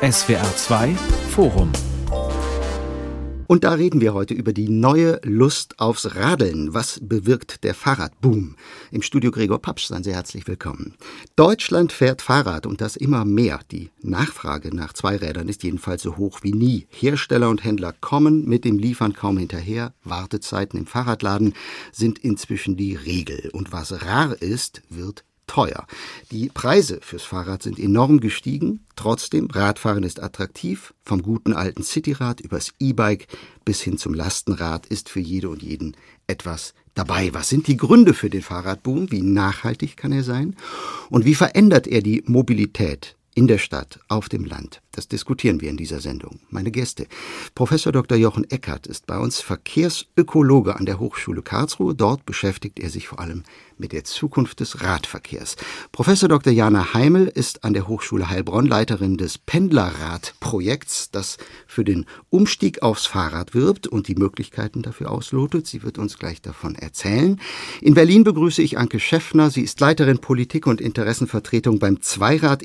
[0.00, 0.94] SWR 2
[1.30, 1.72] Forum
[3.48, 6.74] und da reden wir heute über die neue Lust aufs Radeln.
[6.74, 8.56] Was bewirkt der Fahrradboom?
[8.90, 10.94] Im Studio Gregor Papsch, seien Sie herzlich willkommen.
[11.34, 13.60] Deutschland fährt Fahrrad und das immer mehr.
[13.72, 16.86] Die Nachfrage nach Zweirädern ist jedenfalls so hoch wie nie.
[16.90, 19.94] Hersteller und Händler kommen mit dem Liefern kaum hinterher.
[20.04, 21.54] Wartezeiten im Fahrradladen
[21.90, 23.48] sind inzwischen die Regel.
[23.54, 25.86] Und was rar ist, wird teuer.
[26.30, 28.84] Die Preise fürs Fahrrad sind enorm gestiegen.
[28.94, 30.94] Trotzdem, Radfahren ist attraktiv.
[31.02, 33.26] Vom guten alten Cityrad übers E-Bike
[33.64, 35.96] bis hin zum Lastenrad ist für jede und jeden
[36.28, 37.34] etwas dabei.
[37.34, 39.10] Was sind die Gründe für den Fahrradboom?
[39.10, 40.54] Wie nachhaltig kann er sein?
[41.10, 44.80] Und wie verändert er die Mobilität in der Stadt, auf dem Land.
[44.98, 46.40] Das diskutieren wir in dieser Sendung.
[46.50, 47.06] Meine Gäste.
[47.54, 48.18] Professor Dr.
[48.18, 51.94] Jochen Eckert ist bei uns Verkehrsökologe an der Hochschule Karlsruhe.
[51.94, 53.44] Dort beschäftigt er sich vor allem
[53.76, 55.54] mit der Zukunft des Radverkehrs.
[55.92, 56.52] Professor Dr.
[56.52, 61.36] Jana Heimel ist an der Hochschule Heilbronn Leiterin des Pendlerradprojekts, das
[61.68, 65.68] für den Umstieg aufs Fahrrad wirbt und die Möglichkeiten dafür auslotet.
[65.68, 67.40] Sie wird uns gleich davon erzählen.
[67.80, 69.50] In Berlin begrüße ich Anke Schäffner.
[69.50, 72.64] Sie ist Leiterin Politik und Interessenvertretung beim Zweirad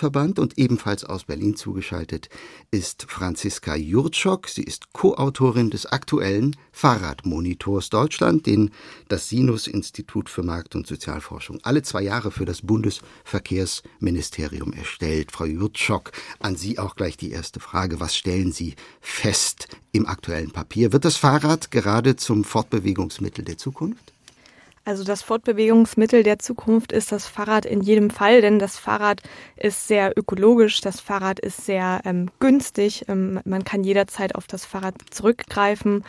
[0.00, 2.30] Industrieverband und ebenfalls aus Berlin zugeschaltet
[2.70, 4.48] ist Franziska Jurczok.
[4.48, 8.70] Sie ist Co-Autorin des aktuellen Fahrradmonitors Deutschland, den
[9.08, 15.32] das Sinus-Institut für Markt- und Sozialforschung alle zwei Jahre für das Bundesverkehrsministerium erstellt.
[15.32, 18.00] Frau Jurczok, an Sie auch gleich die erste Frage.
[18.00, 20.94] Was stellen Sie fest im aktuellen Papier?
[20.94, 24.14] Wird das Fahrrad gerade zum Fortbewegungsmittel der Zukunft?
[24.84, 29.20] Also das Fortbewegungsmittel der Zukunft ist das Fahrrad in jedem Fall, denn das Fahrrad
[29.56, 34.64] ist sehr ökologisch, das Fahrrad ist sehr ähm, günstig, ähm, man kann jederzeit auf das
[34.64, 36.02] Fahrrad zurückgreifen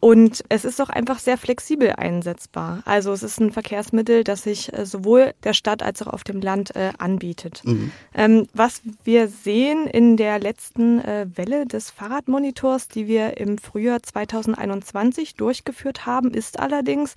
[0.00, 2.82] und es ist auch einfach sehr flexibel einsetzbar.
[2.84, 6.40] Also es ist ein Verkehrsmittel, das sich äh, sowohl der Stadt als auch auf dem
[6.40, 7.62] Land äh, anbietet.
[7.64, 7.90] Mhm.
[8.14, 14.02] Ähm, was wir sehen in der letzten äh, Welle des Fahrradmonitors, die wir im Frühjahr
[14.02, 17.14] 2021 durchgeführt haben, ist allerdings,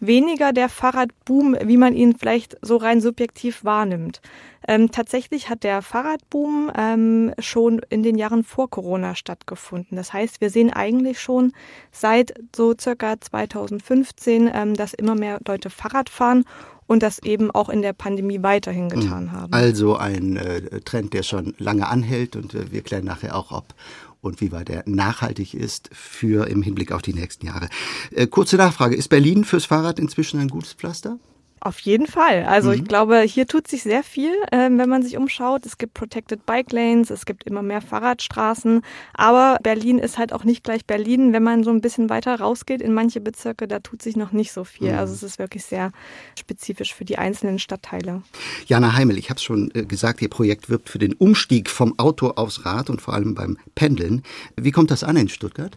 [0.00, 4.20] weniger der Fahrradboom, wie man ihn vielleicht so rein subjektiv wahrnimmt.
[4.66, 9.96] Ähm, tatsächlich hat der Fahrradboom ähm, schon in den Jahren vor Corona stattgefunden.
[9.96, 11.52] Das heißt, wir sehen eigentlich schon
[11.90, 16.44] seit so circa 2015, ähm, dass immer mehr Leute Fahrrad fahren
[16.88, 19.32] und das eben auch in der Pandemie weiterhin getan mhm.
[19.32, 19.52] haben.
[19.52, 23.74] Also ein äh, Trend, der schon lange anhält und äh, wir klären nachher auch, ob
[24.20, 27.68] und wie weit er nachhaltig ist für im Hinblick auf die nächsten Jahre.
[28.10, 31.18] Äh, kurze Nachfrage, ist Berlin fürs Fahrrad inzwischen ein gutes Pflaster?
[31.60, 32.44] Auf jeden Fall.
[32.44, 32.76] Also mhm.
[32.76, 35.66] ich glaube, hier tut sich sehr viel, äh, wenn man sich umschaut.
[35.66, 38.82] Es gibt Protected Bike Lanes, es gibt immer mehr Fahrradstraßen.
[39.14, 41.32] Aber Berlin ist halt auch nicht gleich Berlin.
[41.32, 44.52] Wenn man so ein bisschen weiter rausgeht in manche Bezirke, da tut sich noch nicht
[44.52, 44.92] so viel.
[44.92, 44.98] Mhm.
[44.98, 45.92] Also es ist wirklich sehr
[46.38, 48.22] spezifisch für die einzelnen Stadtteile.
[48.66, 51.98] Jana Heimel, ich habe es schon äh, gesagt, Ihr Projekt wirbt für den Umstieg vom
[51.98, 54.22] Auto aufs Rad und vor allem beim Pendeln.
[54.56, 55.76] Wie kommt das an in Stuttgart?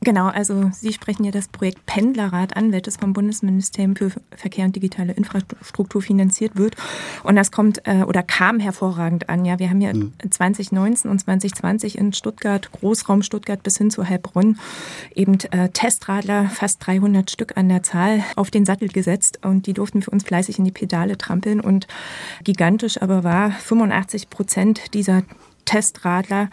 [0.00, 4.76] Genau, also Sie sprechen ja das Projekt Pendlerrad an, welches vom Bundesministerium für Verkehr und
[4.76, 6.76] digitale Infrastruktur finanziert wird.
[7.24, 9.44] Und das kommt äh, oder kam hervorragend an.
[9.44, 10.12] Ja, wir haben ja mhm.
[10.30, 14.58] 2019 und 2020 in Stuttgart, Großraum Stuttgart bis hin zu Heilbronn,
[15.16, 19.40] eben äh, Testradler, fast 300 Stück an der Zahl, auf den Sattel gesetzt.
[19.44, 21.60] Und die durften für uns fleißig in die Pedale trampeln.
[21.60, 21.88] Und
[22.44, 25.24] gigantisch aber war 85 Prozent dieser
[25.68, 26.48] Testradler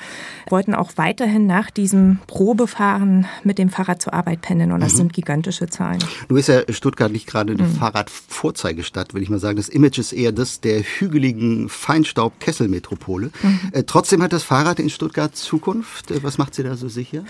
[0.49, 4.73] wollten auch weiterhin nach diesem Probefahren mit dem Fahrrad zur Arbeit pendeln.
[4.73, 4.97] Und das mhm.
[4.97, 5.99] sind gigantische Zahlen.
[6.27, 7.75] Du bist ja Stuttgart nicht gerade eine mhm.
[7.75, 9.55] Fahrradvorzeigestadt, will ich mal sagen.
[9.55, 13.31] Das Image ist eher das der hügeligen Feinstaub-Kesselmetropole.
[13.41, 13.59] Mhm.
[13.71, 16.11] Äh, trotzdem hat das Fahrrad in Stuttgart Zukunft.
[16.11, 17.23] Äh, was macht sie da so sicher?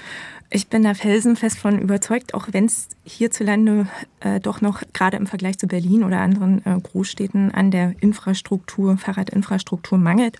[0.49, 3.87] Ich bin da felsenfest von überzeugt, auch wenn es hierzulande
[4.21, 8.97] äh, doch noch gerade im Vergleich zu Berlin oder anderen äh, Großstädten an der Infrastruktur,
[8.97, 10.39] Fahrradinfrastruktur mangelt.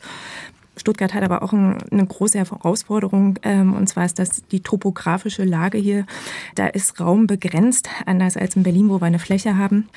[0.86, 5.44] Stuttgart hat aber auch ein, eine große Herausforderung, ähm, und zwar ist das die topografische
[5.44, 6.06] Lage hier.
[6.54, 9.90] Da ist Raum begrenzt, anders als in Berlin, wo wir eine Fläche haben.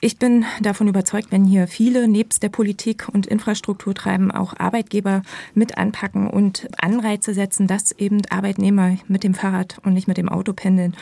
[0.00, 5.22] Ich bin davon überzeugt, wenn hier viele nebst der Politik und Infrastruktur treiben, auch Arbeitgeber
[5.54, 10.28] mit anpacken und Anreize setzen, dass eben Arbeitnehmer mit dem Fahrrad und nicht mit dem
[10.28, 10.94] Auto pendeln,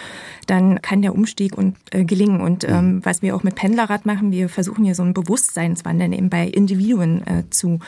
[0.47, 2.41] dann kann der Umstieg und, äh, gelingen.
[2.41, 3.05] Und ähm, mhm.
[3.05, 7.27] was wir auch mit Pendlerrad machen, wir versuchen hier so einen Bewusstseinswandel eben bei Individuen
[7.27, 7.81] äh, zu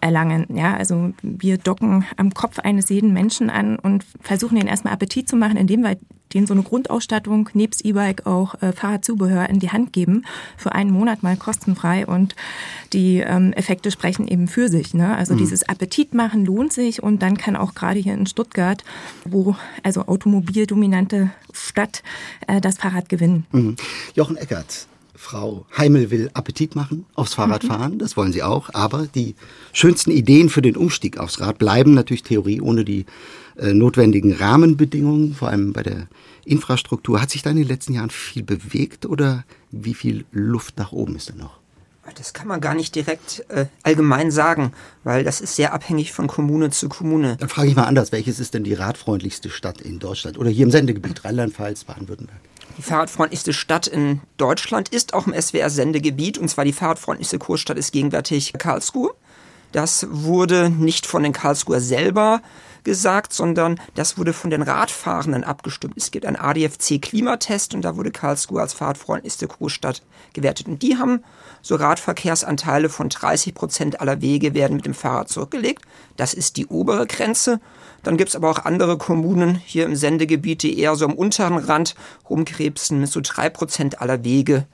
[0.00, 0.46] erlangen.
[0.54, 4.92] Ja, also also wir docken am Kopf eines jeden Menschen an und versuchen den erstmal
[4.92, 5.96] Appetit zu machen, indem wir
[6.32, 10.24] denen so eine Grundausstattung nebst E-Bike auch äh, Fahrradzubehör in die Hand geben,
[10.56, 12.36] für einen Monat mal kostenfrei und
[12.92, 14.94] die ähm, Effekte sprechen eben für sich.
[14.94, 15.16] Ne?
[15.16, 15.38] Also mhm.
[15.38, 18.84] dieses Appetit machen lohnt sich und dann kann auch gerade hier in Stuttgart,
[19.24, 22.04] wo also automobildominante Stadt,
[22.46, 23.44] äh, das Fahrrad gewinnen.
[23.50, 23.74] Mhm.
[24.14, 24.86] Jochen Eckert,
[25.20, 27.98] Frau Heimel will Appetit machen aufs Fahrradfahren, mhm.
[27.98, 29.34] das wollen Sie auch, aber die
[29.74, 33.04] schönsten Ideen für den Umstieg aufs Rad bleiben natürlich Theorie ohne die
[33.58, 36.08] äh, notwendigen Rahmenbedingungen, vor allem bei der
[36.46, 37.20] Infrastruktur.
[37.20, 41.16] Hat sich da in den letzten Jahren viel bewegt oder wie viel Luft nach oben
[41.16, 41.60] ist da noch?
[42.16, 44.72] Das kann man gar nicht direkt äh, allgemein sagen,
[45.04, 47.36] weil das ist sehr abhängig von Kommune zu Kommune.
[47.36, 50.64] Dann frage ich mal anders, welches ist denn die radfreundlichste Stadt in Deutschland oder hier
[50.64, 52.40] im Sendegebiet Rheinland-Pfalz, Baden-Württemberg?
[52.76, 57.92] Die fahrradfreundlichste Stadt in Deutschland ist auch im SWR-Sendegebiet und zwar die fahrradfreundlichste Kurstadt ist
[57.92, 59.14] gegenwärtig Karlsruhe.
[59.72, 62.42] Das wurde nicht von den Karlsruher selber
[62.84, 65.94] gesagt, sondern das wurde von den Radfahrenden abgestimmt.
[65.96, 70.68] Es gibt einen ADFC-Klimatest und da wurde Karlsruhe als fahrradfreundlichste Großstadt gewertet.
[70.68, 71.22] Und die haben
[71.62, 75.84] so Radverkehrsanteile von 30 Prozent aller Wege werden mit dem Fahrrad zurückgelegt.
[76.16, 77.60] Das ist die obere Grenze.
[78.02, 81.58] Dann gibt es aber auch andere Kommunen hier im Sendegebiet, die eher so am unteren
[81.58, 81.94] Rand
[82.28, 84.66] rumkrebsen, mit so drei Prozent aller Wege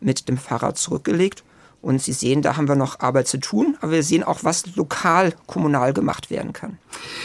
[0.00, 1.44] mit dem Fahrrad zurückgelegt.
[1.82, 4.76] Und Sie sehen, da haben wir noch Arbeit zu tun, aber wir sehen auch, was
[4.76, 6.78] lokal, kommunal gemacht werden kann.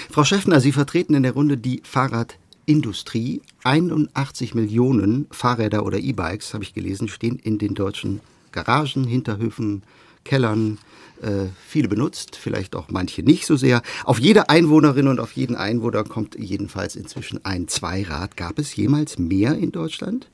[0.10, 3.42] Frau Schäffner, Sie vertreten in der Runde die Fahrradindustrie.
[3.63, 8.22] 81 Millionen Fahrräder oder E-Bikes, habe ich gelesen, stehen in den deutschen
[8.52, 9.84] Garagen, Hinterhöfen,
[10.24, 10.78] Kellern.
[11.22, 13.81] Äh, viele benutzt, vielleicht auch manche nicht so sehr.
[14.04, 18.38] Auf jede Einwohnerin und auf jeden Einwohner kommt jedenfalls inzwischen ein Zweirad.
[18.38, 20.30] Gab es jemals mehr in Deutschland?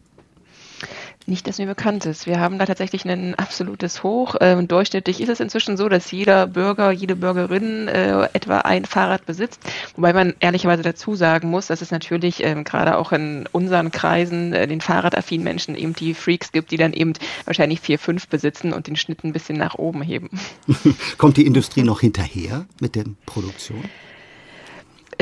[1.27, 2.25] Nicht, dass mir bekannt ist.
[2.25, 4.35] Wir haben da tatsächlich ein absolutes Hoch.
[4.41, 9.25] Ähm, durchschnittlich ist es inzwischen so, dass jeder Bürger, jede Bürgerin äh, etwa ein Fahrrad
[9.27, 9.62] besitzt.
[9.95, 14.53] Wobei man ehrlicherweise dazu sagen muss, dass es natürlich ähm, gerade auch in unseren Kreisen,
[14.53, 17.13] äh, den fahrradaffinen Menschen eben die Freaks gibt, die dann eben
[17.45, 20.29] wahrscheinlich vier, fünf besitzen und den Schnitt ein bisschen nach oben heben.
[21.19, 23.83] Kommt die Industrie noch hinterher mit der Produktion?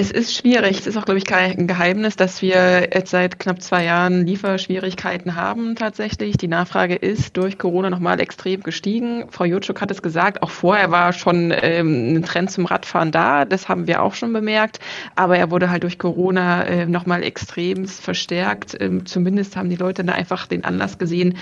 [0.02, 0.80] Es ist schwierig.
[0.80, 5.36] Es ist auch, glaube ich, kein Geheimnis, dass wir jetzt seit knapp zwei Jahren Lieferschwierigkeiten
[5.36, 6.38] haben tatsächlich.
[6.38, 9.26] Die Nachfrage ist durch Corona nochmal extrem gestiegen.
[9.30, 13.44] Frau Jutschuk hat es gesagt, auch vorher war schon ähm, ein Trend zum Radfahren da.
[13.44, 14.80] Das haben wir auch schon bemerkt.
[15.18, 18.78] Aber er wurde halt durch Corona äh, nochmal extrem verstärkt.
[18.80, 21.36] Ähm, zumindest haben die Leute da einfach den Anlass gesehen,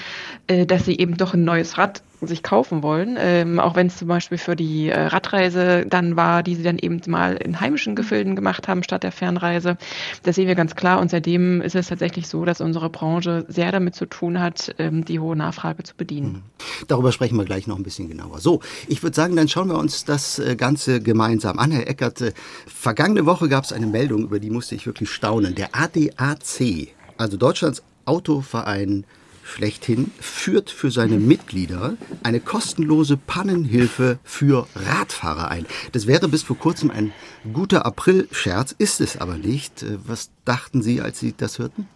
[0.48, 3.98] äh, dass sie eben doch ein neues Rad sich kaufen wollen, ähm, auch wenn es
[3.98, 7.96] zum Beispiel für die äh, Radreise dann war, die sie dann eben mal in heimischen
[7.96, 9.78] Gefilden gemacht haben statt der Fernreise.
[10.24, 13.72] Das sehen wir ganz klar und seitdem ist es tatsächlich so, dass unsere Branche sehr
[13.72, 16.28] damit zu tun hat, ähm, die hohe Nachfrage zu bedienen.
[16.28, 16.44] Mhm.
[16.88, 18.40] Darüber sprechen wir gleich noch ein bisschen genauer.
[18.40, 21.72] So, ich würde sagen, dann schauen wir uns das äh, Ganze gemeinsam an.
[21.72, 22.34] Herr Eckert, äh,
[22.66, 25.56] vergangene Woche gab es eine Meldung, über die musste ich wirklich staunen.
[25.56, 29.06] Der ADAC, also Deutschlands Autoverein
[29.48, 35.66] schlechthin führt für seine Mitglieder eine kostenlose Pannenhilfe für Radfahrer ein.
[35.94, 37.14] Das wäre bis vor kurzem ein
[37.54, 39.84] guter April-Scherz, ist es aber nicht.
[39.84, 41.88] Äh, was dachten Sie, als Sie das hörten?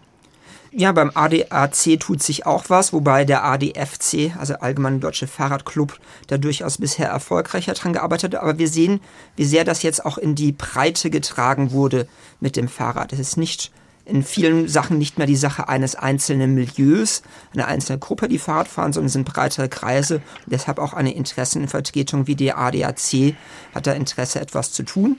[0.74, 6.38] Ja, beim ADAC tut sich auch was, wobei der ADFC, also Allgemeine Deutsche Fahrradclub, da
[6.38, 8.42] durchaus bisher erfolgreicher dran gearbeitet hat.
[8.42, 9.02] Aber wir sehen,
[9.36, 12.08] wie sehr das jetzt auch in die Breite getragen wurde
[12.40, 13.12] mit dem Fahrrad.
[13.12, 13.74] Es ist nicht
[14.06, 17.22] in vielen Sachen nicht mehr die Sache eines einzelnen Milieus,
[17.54, 20.16] einer einzelnen Gruppe, die Fahrrad fahren, sondern sind breitere Kreise.
[20.46, 23.36] Und deshalb auch eine Interessenvertretung wie die ADAC
[23.74, 25.18] hat da Interesse, etwas zu tun.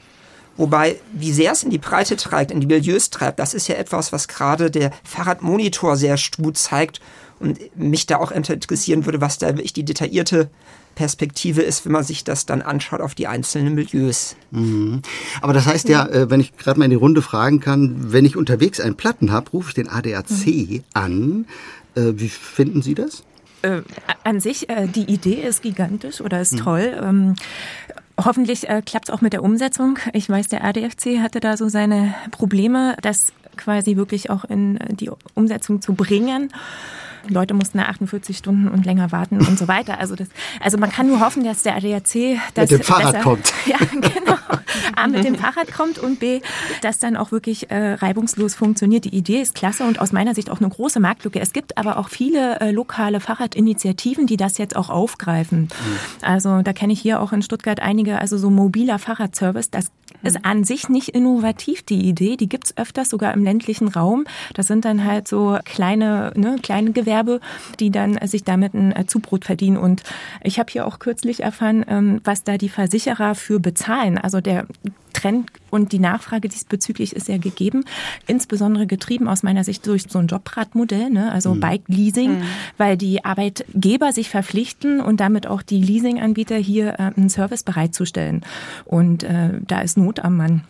[0.56, 3.76] Wobei, wie sehr es in die Breite treibt, in die Milieus treibt, das ist ja
[3.76, 7.00] etwas, was gerade der Fahrradmonitor sehr gut zeigt
[7.40, 10.50] und mich da auch interessieren würde, was da wirklich die detaillierte
[10.94, 14.36] Perspektive ist, wenn man sich das dann anschaut auf die einzelnen Milieus.
[14.50, 15.00] Mhm.
[15.40, 18.24] Aber das heißt ja, äh, wenn ich gerade mal in die Runde fragen kann, wenn
[18.24, 20.84] ich unterwegs einen Platten habe, rufe ich den ADAC mhm.
[20.92, 21.46] an.
[21.94, 23.24] Äh, wie finden Sie das?
[23.62, 23.82] Äh,
[24.24, 26.58] an sich, äh, die Idee ist gigantisch oder ist mhm.
[26.58, 27.00] toll.
[27.02, 27.34] Ähm,
[28.22, 29.98] hoffentlich äh, klappt es auch mit der Umsetzung.
[30.12, 35.10] Ich weiß, der ADFC hatte da so seine Probleme, das quasi wirklich auch in die
[35.34, 36.50] Umsetzung zu bringen.
[37.28, 39.98] Leute mussten da 48 Stunden und länger warten und so weiter.
[39.98, 40.28] Also, das,
[40.60, 43.52] also man kann nur hoffen, dass der ADAC das mit dem Fahrrad besser, kommt.
[43.66, 44.36] Ja, genau.
[44.96, 46.40] A, mit dem Fahrrad kommt und B,
[46.80, 49.04] dass dann auch wirklich äh, reibungslos funktioniert.
[49.04, 51.40] Die Idee ist klasse und aus meiner Sicht auch eine große Marktlücke.
[51.40, 55.62] Es gibt aber auch viele äh, lokale Fahrradinitiativen, die das jetzt auch aufgreifen.
[55.62, 55.68] Mhm.
[56.22, 59.90] Also da kenne ich hier auch in Stuttgart einige, also so mobiler Fahrradservice, das
[60.22, 62.36] ist an sich nicht innovativ, die Idee.
[62.36, 64.24] Die gibt's öfters sogar im ländlichen Raum.
[64.54, 67.40] Das sind dann halt so kleine, ne, kleine Gewerbe,
[67.80, 69.76] die dann sich damit ein äh, Zubrot verdienen.
[69.76, 70.02] Und
[70.42, 74.18] ich habe hier auch kürzlich erfahren, ähm, was da die Versicherer für bezahlen.
[74.18, 74.66] Also der
[75.12, 77.84] Trend und die Nachfrage diesbezüglich ist ja gegeben,
[78.26, 81.32] insbesondere getrieben aus meiner Sicht durch so ein Jobradmodell, ne?
[81.32, 81.60] also mhm.
[81.60, 82.42] Bike Leasing, mhm.
[82.78, 88.42] weil die Arbeitgeber sich verpflichten und damit auch die Leasinganbieter hier äh, einen Service bereitzustellen.
[88.84, 90.64] Und äh, da ist Not am Mann.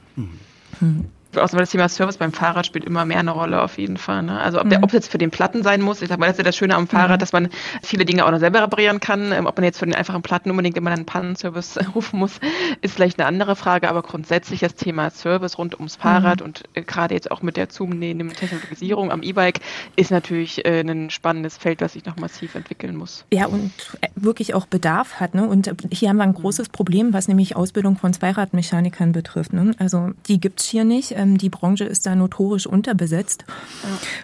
[0.80, 1.06] Mhm.
[1.34, 4.22] Außerdem das Thema Service beim Fahrrad spielt immer mehr eine Rolle auf jeden Fall.
[4.22, 4.38] Ne?
[4.40, 4.84] Also ob der, mhm.
[4.84, 6.56] ob es jetzt für den Platten sein muss, ich sag mal, das ist ja das
[6.56, 7.20] Schöne am Fahrrad, mhm.
[7.20, 7.48] dass man
[7.82, 9.32] viele Dinge auch noch selber reparieren kann.
[9.32, 12.40] Ähm, ob man jetzt für den einfachen Platten unbedingt immer einen Pannenservice rufen muss,
[12.80, 16.46] ist vielleicht eine andere Frage, aber grundsätzlich das Thema Service rund ums Fahrrad mhm.
[16.46, 19.60] und äh, gerade jetzt auch mit der zunehmenden Technologisierung am E-Bike
[19.96, 23.24] ist natürlich äh, ein spannendes Feld, was sich noch massiv entwickeln muss.
[23.32, 25.34] Ja, und äh, wirklich auch Bedarf hat.
[25.34, 25.46] Ne?
[25.46, 29.52] Und hier haben wir ein großes Problem, was nämlich Ausbildung von Zweiradmechanikern betrifft.
[29.52, 29.72] Ne?
[29.78, 31.14] Also die gibt es hier nicht.
[31.22, 33.44] Ähm, die Branche ist da notorisch unterbesetzt.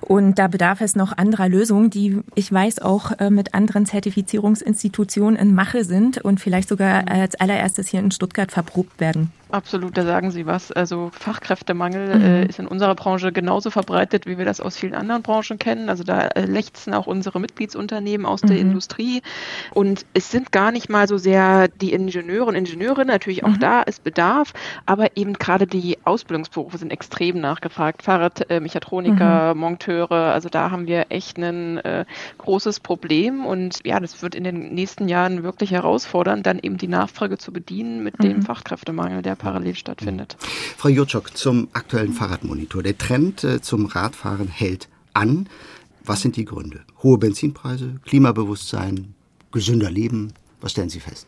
[0.01, 5.39] Und da bedarf es noch anderer Lösungen, die ich weiß auch äh, mit anderen Zertifizierungsinstitutionen
[5.39, 7.09] in Mache sind und vielleicht sogar mhm.
[7.09, 9.33] als allererstes hier in Stuttgart verprobt werden.
[9.51, 10.73] Absolut, da sagen Sie was.
[10.73, 12.25] Also Fachkräftemangel mhm.
[12.25, 15.89] äh, ist in unserer Branche genauso verbreitet, wie wir das aus vielen anderen Branchen kennen.
[15.89, 18.49] Also da äh, lechzen auch unsere Mitgliedsunternehmen aus mhm.
[18.49, 19.23] der Industrie.
[19.73, 23.61] Und es sind gar nicht mal so sehr die Ingenieure und Ingenieurinnen, natürlich auch mhm.
[23.61, 24.53] da ist Bedarf,
[24.85, 28.03] aber eben gerade die Ausbildungsberufe sind extrem nachgefragt.
[28.03, 32.05] Fahrradmechatroniker, äh, Monteure, also da haben wir echt ein äh,
[32.37, 33.47] großes Problem.
[33.47, 37.51] Und ja, das wird in den nächsten Jahren wirklich herausfordern, dann eben die Nachfrage zu
[37.51, 38.43] bedienen mit dem mhm.
[38.43, 40.37] Fachkräftemangel, der parallel stattfindet.
[40.77, 42.83] Frau Jutschok, zum aktuellen Fahrradmonitor.
[42.83, 45.49] Der Trend äh, zum Radfahren hält an.
[46.05, 46.81] Was sind die Gründe?
[47.03, 49.15] Hohe Benzinpreise, Klimabewusstsein,
[49.53, 50.33] gesünder Leben?
[50.61, 51.27] Was stellen Sie fest?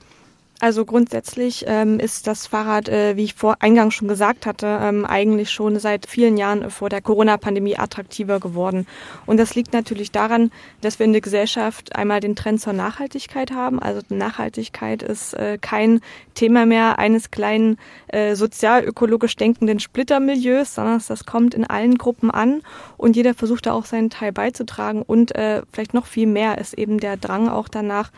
[0.63, 5.07] Also grundsätzlich ähm, ist das Fahrrad, äh, wie ich vor Eingang schon gesagt hatte, ähm,
[5.07, 8.87] eigentlich schon seit vielen Jahren vor der Corona-Pandemie attraktiver geworden.
[9.25, 10.51] Und das liegt natürlich daran,
[10.83, 13.81] dass wir in der Gesellschaft einmal den Trend zur Nachhaltigkeit haben.
[13.81, 16.03] Also Nachhaltigkeit ist äh, kein
[16.35, 22.61] Thema mehr eines kleinen äh, sozial-ökologisch denkenden Splittermilieus, sondern das kommt in allen Gruppen an
[22.99, 25.01] und jeder versucht da auch seinen Teil beizutragen.
[25.01, 28.11] Und äh, vielleicht noch viel mehr ist eben der Drang auch danach,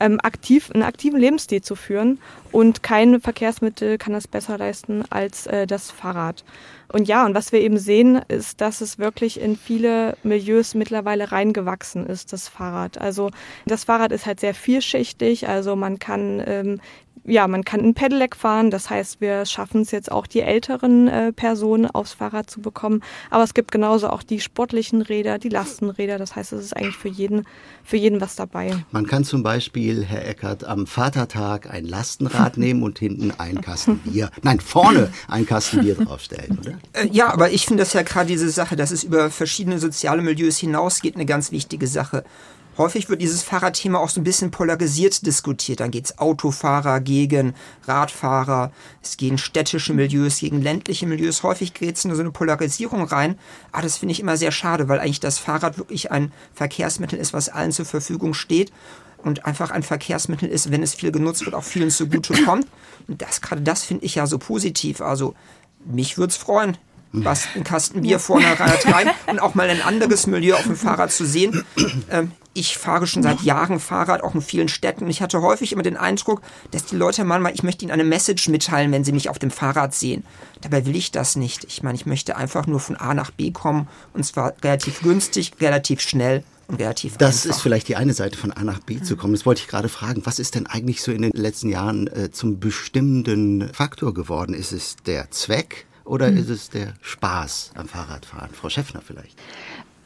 [0.00, 1.87] ähm, aktiv, einen aktiven Lebensstil zu führen.
[2.52, 6.44] Und kein Verkehrsmittel kann das besser leisten als äh, das Fahrrad.
[6.90, 11.32] Und ja, und was wir eben sehen, ist, dass es wirklich in viele Milieus mittlerweile
[11.32, 12.98] reingewachsen ist, das Fahrrad.
[12.98, 13.30] Also
[13.66, 15.48] das Fahrrad ist halt sehr vielschichtig.
[15.48, 16.80] Also man kann ähm,
[17.28, 18.70] ja, man kann ein Pedelec fahren.
[18.70, 23.02] Das heißt, wir schaffen es jetzt auch, die älteren äh, Personen aufs Fahrrad zu bekommen.
[23.30, 26.18] Aber es gibt genauso auch die sportlichen Räder, die Lastenräder.
[26.18, 27.44] Das heißt, es ist eigentlich für jeden,
[27.84, 28.72] für jeden was dabei.
[28.90, 33.98] Man kann zum Beispiel, Herr Eckert, am Vatertag ein Lastenrad nehmen und hinten ein Kasten
[33.98, 36.77] Bier, nein, vorne ein Kasten Bier draufstellen, oder?
[36.92, 40.22] Äh, ja, aber ich finde das ja gerade diese Sache, dass es über verschiedene soziale
[40.22, 42.24] Milieus hinausgeht, eine ganz wichtige Sache.
[42.78, 45.80] Häufig wird dieses Fahrradthema auch so ein bisschen polarisiert diskutiert.
[45.80, 47.54] Dann geht's Autofahrer gegen
[47.88, 48.70] Radfahrer,
[49.02, 51.42] es gehen städtische Milieus gegen ländliche Milieus.
[51.42, 53.36] Häufig geht's in so eine Polarisierung rein.
[53.72, 57.18] Aber ah, das finde ich immer sehr schade, weil eigentlich das Fahrrad wirklich ein Verkehrsmittel
[57.18, 58.72] ist, was allen zur Verfügung steht
[59.24, 62.68] und einfach ein Verkehrsmittel ist, wenn es viel genutzt wird, auch vielen zugute kommt.
[63.08, 65.00] Und das, gerade das finde ich ja so positiv.
[65.00, 65.34] Also
[65.88, 66.76] mich würde es freuen,
[67.12, 71.10] was ein Kasten Bier vorne rein und auch mal ein anderes Milieu auf dem Fahrrad
[71.10, 71.64] zu sehen.
[72.10, 75.04] Ähm, ich fahre schon seit Jahren Fahrrad, auch in vielen Städten.
[75.04, 76.42] Und ich hatte häufig immer den Eindruck,
[76.72, 79.50] dass die Leute manchmal, ich möchte ihnen eine Message mitteilen, wenn sie mich auf dem
[79.50, 80.24] Fahrrad sehen.
[80.60, 81.64] Dabei will ich das nicht.
[81.64, 85.52] Ich meine, ich möchte einfach nur von A nach B kommen und zwar relativ günstig,
[85.60, 87.56] relativ schnell und relativ Das einfach.
[87.56, 89.32] ist vielleicht die eine Seite von A nach B zu kommen.
[89.32, 90.22] Das wollte ich gerade fragen.
[90.24, 94.54] Was ist denn eigentlich so in den letzten Jahren äh, zum bestimmenden Faktor geworden?
[94.54, 95.86] Ist es der Zweck?
[96.04, 96.36] Oder hm.
[96.38, 98.50] ist es der Spaß am Fahrradfahren?
[98.52, 99.38] Frau Schäffner vielleicht.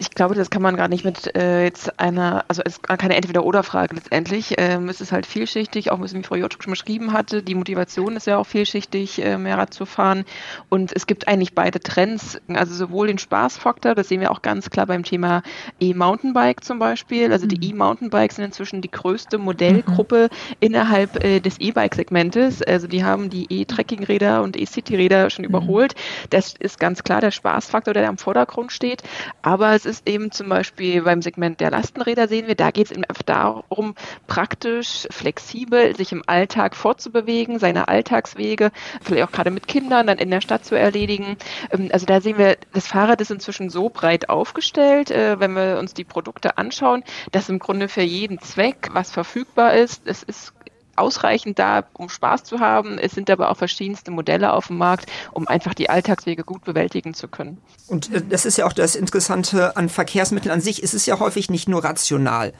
[0.03, 3.15] Ich glaube, das kann man gar nicht mit äh, jetzt einer, also es ist keine
[3.15, 4.57] Entweder-Oder-Frage letztendlich.
[4.59, 7.41] Ähm, es ist halt vielschichtig, auch ein bisschen wie Frau Jotschuk schon beschrieben hatte.
[7.45, 10.25] Die Motivation ist ja auch vielschichtig, äh, mehr Rad zu fahren.
[10.69, 14.71] Und es gibt eigentlich beide Trends, also sowohl den Spaßfaktor, das sehen wir auch ganz
[14.71, 15.45] klar beim Thema
[15.79, 17.33] E-Mountainbike zum Beispiel.
[17.33, 17.77] Also die mhm.
[17.77, 20.57] E-Mountainbikes sind inzwischen die größte Modellgruppe mhm.
[20.59, 22.61] innerhalb äh, des E-Bike-Segmentes.
[22.61, 25.51] Also die haben die E-Trekking-Räder und E-City-Räder schon mhm.
[25.51, 25.95] überholt.
[26.31, 29.05] Das ist ganz klar der Spaßfaktor, der da im Vordergrund steht.
[29.43, 32.87] Aber es ist ist eben zum Beispiel beim Segment der Lastenräder sehen wir, da geht
[32.87, 33.95] es eben einfach darum,
[34.27, 38.73] praktisch, flexibel sich im Alltag fortzubewegen, seine Alltagswege,
[39.03, 41.37] vielleicht auch gerade mit Kindern dann in der Stadt zu erledigen.
[41.71, 45.79] Ähm, also da sehen wir, das Fahrrad ist inzwischen so breit aufgestellt, äh, wenn wir
[45.79, 50.55] uns die Produkte anschauen, dass im Grunde für jeden Zweck, was verfügbar ist, es ist
[50.97, 52.99] ausreichend da, um Spaß zu haben.
[52.99, 57.15] Es sind aber auch verschiedenste Modelle auf dem Markt, um einfach die Alltagswege gut bewältigen
[57.15, 57.59] zu können.
[57.89, 60.83] Und äh, das ist ja auch das Interessante an Verkehrsmitteln an sich.
[60.83, 62.53] Es ist ja häufig nicht nur rational.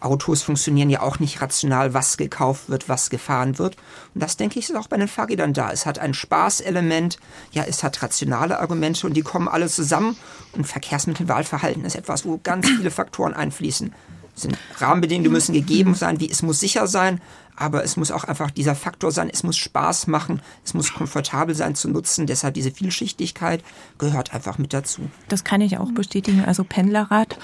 [0.00, 3.76] Autos funktionieren ja auch nicht rational, was gekauft wird, was gefahren wird.
[4.14, 5.70] Und das, denke ich, ist auch bei den Fahrrädern da.
[5.70, 7.18] Es hat ein Spaßelement,
[7.52, 10.16] ja, es hat rationale Argumente und die kommen alle zusammen.
[10.52, 13.92] Und Verkehrsmittelwahlverhalten ist etwas, wo ganz viele Faktoren einfließen.
[14.34, 17.20] Es sind Rahmenbedingungen, die müssen gegeben sein, wie es muss sicher sein,
[17.56, 21.54] aber es muss auch einfach dieser Faktor sein, es muss Spaß machen, es muss komfortabel
[21.54, 22.26] sein zu nutzen.
[22.26, 23.62] Deshalb diese Vielschichtigkeit
[23.98, 25.02] gehört einfach mit dazu.
[25.28, 26.44] Das kann ich auch bestätigen.
[26.44, 27.38] Also Pendlerrad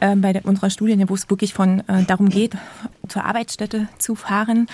[0.00, 2.56] äh, bei der, unserer Studie, wo es wirklich von äh, darum geht,
[3.08, 4.68] zur Arbeitsstätte zu fahren,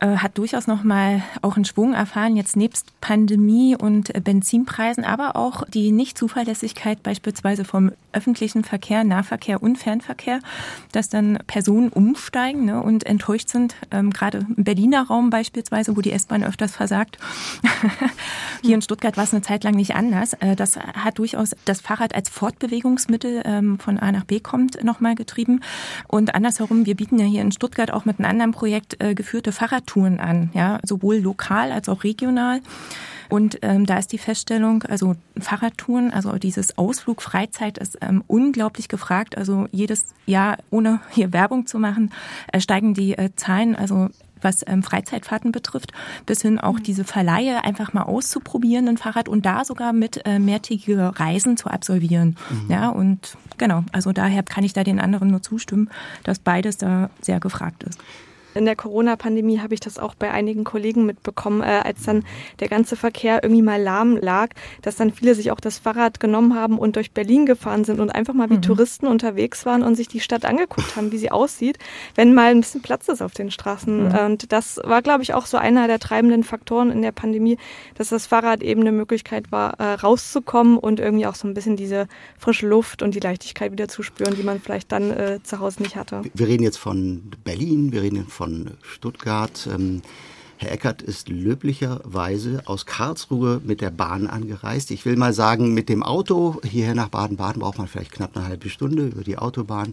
[0.00, 5.36] äh, hat durchaus noch mal auch einen Schwung erfahren, jetzt nebst Pandemie und Benzinpreisen, aber
[5.36, 10.40] auch die Nichtzuverlässigkeit beispielsweise vom öffentlichen Verkehr, Nahverkehr und Fernverkehr,
[10.92, 16.00] dass dann Personen umsteigen ne, und enttäuscht sind, ähm, gerade im Berliner Raum beispielsweise, wo
[16.00, 17.18] die S-Bahn öfters versagt.
[18.62, 20.34] Hier in Stuttgart war es eine Zeit lang nicht anders.
[20.34, 25.14] Äh, das hat durchaus das Fahrrad als Fortbewegungsmittel ähm, von A nach B kommt nochmal
[25.14, 25.60] getrieben.
[26.08, 29.52] Und andersherum, wir bieten ja hier in Stuttgart auch mit einem anderen Projekt äh, geführte
[29.90, 32.60] Fahrradtouren an, ja, sowohl lokal als auch regional.
[33.28, 38.88] Und ähm, da ist die Feststellung, also Fahrradtouren, also dieses Ausflug Freizeit ist ähm, unglaublich
[38.88, 39.38] gefragt.
[39.38, 42.10] Also jedes Jahr, ohne hier Werbung zu machen,
[42.52, 44.08] äh, steigen die äh, Zahlen, also
[44.42, 45.92] was ähm, Freizeitfahrten betrifft,
[46.26, 46.82] bis hin auch mhm.
[46.82, 51.68] diese Verleihe einfach mal auszuprobieren, ein Fahrrad und da sogar mit äh, mehrtägige Reisen zu
[51.68, 52.36] absolvieren.
[52.48, 52.70] Mhm.
[52.70, 55.90] Ja, und genau, also daher kann ich da den anderen nur zustimmen,
[56.24, 58.00] dass beides da sehr gefragt ist.
[58.54, 62.24] In der Corona-Pandemie habe ich das auch bei einigen Kollegen mitbekommen, äh, als dann
[62.60, 64.50] der ganze Verkehr irgendwie mal lahm lag,
[64.82, 68.10] dass dann viele sich auch das Fahrrad genommen haben und durch Berlin gefahren sind und
[68.10, 68.62] einfach mal wie mhm.
[68.62, 71.78] Touristen unterwegs waren und sich die Stadt angeguckt haben, wie sie aussieht,
[72.14, 74.08] wenn mal ein bisschen Platz ist auf den Straßen.
[74.08, 74.14] Mhm.
[74.14, 77.58] Und das war, glaube ich, auch so einer der treibenden Faktoren in der Pandemie,
[77.94, 81.76] dass das Fahrrad eben eine Möglichkeit war, äh, rauszukommen und irgendwie auch so ein bisschen
[81.76, 85.60] diese frische Luft und die Leichtigkeit wieder zu spüren, die man vielleicht dann äh, zu
[85.60, 86.22] Hause nicht hatte.
[86.34, 89.68] Wir reden jetzt von Berlin, wir reden von von Stuttgart.
[89.70, 90.00] Ähm,
[90.56, 94.90] Herr Eckert ist löblicherweise aus Karlsruhe mit der Bahn angereist.
[94.92, 98.46] Ich will mal sagen, mit dem Auto hierher nach Baden-Baden braucht man vielleicht knapp eine
[98.46, 99.92] halbe Stunde über die Autobahn.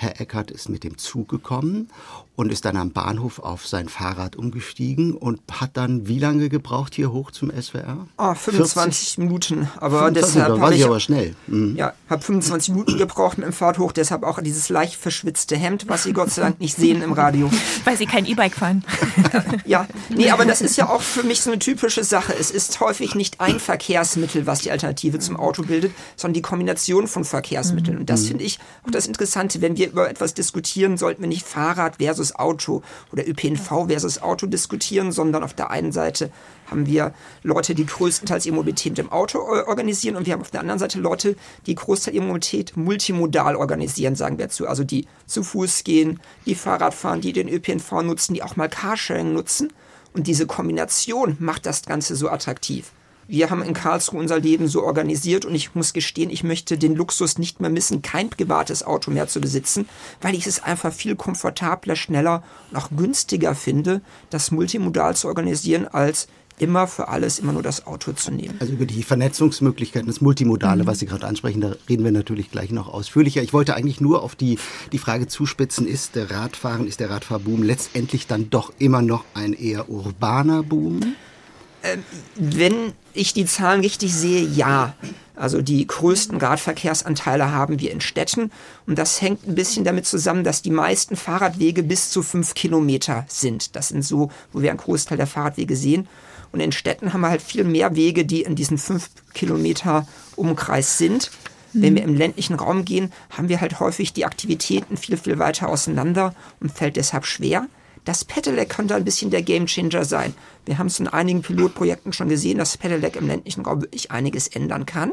[0.00, 1.90] Herr Eckert ist mit dem Zug gekommen
[2.34, 6.94] und ist dann am Bahnhof auf sein Fahrrad umgestiegen und hat dann wie lange gebraucht
[6.94, 8.06] hier hoch zum SWR?
[8.16, 9.18] Oh, 25 40?
[9.18, 9.68] Minuten.
[9.76, 11.34] Aber 25, deshalb war ich aber schnell.
[11.48, 11.76] Mhm.
[11.76, 13.92] Ja, habe 25 Minuten gebraucht mit dem Fahrt hoch.
[13.92, 17.50] Deshalb auch dieses leicht verschwitzte Hemd, was Sie Gott sei Dank nicht sehen im Radio.
[17.84, 18.82] Weil Sie kein E-Bike fahren.
[19.66, 22.34] ja, nee, aber das ist ja auch für mich so eine typische Sache.
[22.34, 27.06] Es ist häufig nicht ein Verkehrsmittel, was die Alternative zum Auto bildet, sondern die Kombination
[27.06, 27.98] von Verkehrsmitteln.
[27.98, 28.28] Und das mhm.
[28.28, 29.60] finde ich auch das Interessante.
[29.60, 34.46] Wenn wir über etwas diskutieren, sollten wir nicht Fahrrad versus Auto oder ÖPNV versus Auto
[34.46, 36.30] diskutieren, sondern auf der einen Seite
[36.70, 40.50] haben wir Leute, die größtenteils ihre Mobilität mit dem Auto organisieren und wir haben auf
[40.50, 44.66] der anderen Seite Leute, die Großteil ihrer Mobilität multimodal organisieren, sagen wir dazu.
[44.66, 48.68] Also die zu Fuß gehen, die Fahrrad fahren, die den ÖPNV nutzen, die auch mal
[48.68, 49.72] Carsharing nutzen.
[50.12, 52.92] Und diese Kombination macht das Ganze so attraktiv.
[53.30, 56.96] Wir haben in Karlsruhe unser Leben so organisiert und ich muss gestehen, ich möchte den
[56.96, 59.88] Luxus nicht mehr missen, kein privates Auto mehr zu besitzen,
[60.20, 65.86] weil ich es einfach viel komfortabler, schneller und auch günstiger finde, das multimodal zu organisieren,
[65.86, 66.26] als
[66.58, 68.56] immer für alles immer nur das Auto zu nehmen.
[68.58, 70.88] Also über die Vernetzungsmöglichkeiten, das Multimodale, mhm.
[70.88, 73.42] was Sie gerade ansprechen, da reden wir natürlich gleich noch ausführlicher.
[73.42, 74.58] Ich wollte eigentlich nur auf die,
[74.90, 79.52] die Frage zuspitzen, ist der Radfahren, ist der Radfahrboom letztendlich dann doch immer noch ein
[79.52, 81.00] eher urbaner Boom?
[81.02, 81.14] Ähm,
[82.36, 84.94] wenn ich die Zahlen richtig sehe, ja.
[85.34, 88.50] Also die größten Radverkehrsanteile haben wir in Städten.
[88.86, 93.24] Und das hängt ein bisschen damit zusammen, dass die meisten Fahrradwege bis zu fünf Kilometer
[93.28, 93.74] sind.
[93.74, 96.08] Das sind so, wo wir einen Großteil der Fahrradwege sehen.
[96.52, 100.98] Und in Städten haben wir halt viel mehr Wege, die in diesen fünf Kilometer Umkreis
[100.98, 101.30] sind.
[101.72, 105.68] Wenn wir im ländlichen Raum gehen, haben wir halt häufig die Aktivitäten viel, viel weiter
[105.68, 107.68] auseinander und fällt deshalb schwer.
[108.10, 110.34] Das Pedelec könnte ein bisschen der Gamechanger sein.
[110.66, 114.48] Wir haben es in einigen Pilotprojekten schon gesehen, dass Pedelec im ländlichen Raum wirklich einiges
[114.48, 115.12] ändern kann.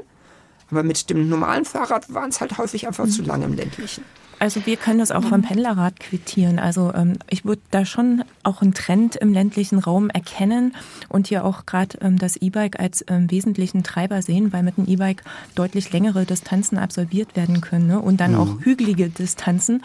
[0.71, 3.11] Aber mit dem normalen Fahrrad waren es halt häufig einfach mhm.
[3.11, 4.03] zu lang im ländlichen.
[4.39, 6.59] Also wir können das auch vom Pendlerrad quittieren.
[6.59, 10.75] Also ähm, ich würde da schon auch einen Trend im ländlichen Raum erkennen
[11.09, 14.87] und hier auch gerade ähm, das E-Bike als ähm, wesentlichen Treiber sehen, weil mit dem
[14.87, 15.23] E-Bike
[15.55, 17.99] deutlich längere Distanzen absolviert werden können ne?
[17.99, 18.39] und dann mhm.
[18.39, 19.83] auch hügelige Distanzen.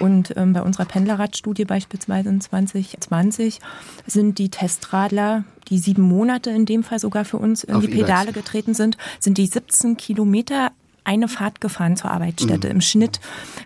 [0.00, 3.60] Und ähm, bei unserer Pendlerradstudie beispielsweise in 2020
[4.06, 7.88] sind die Testradler die sieben Monate in dem Fall sogar für uns in Auf die
[7.88, 10.72] Pedale getreten sind, sind die 17 Kilometer
[11.04, 12.74] eine Fahrt gefahren zur Arbeitsstätte mhm.
[12.74, 13.20] im Schnitt.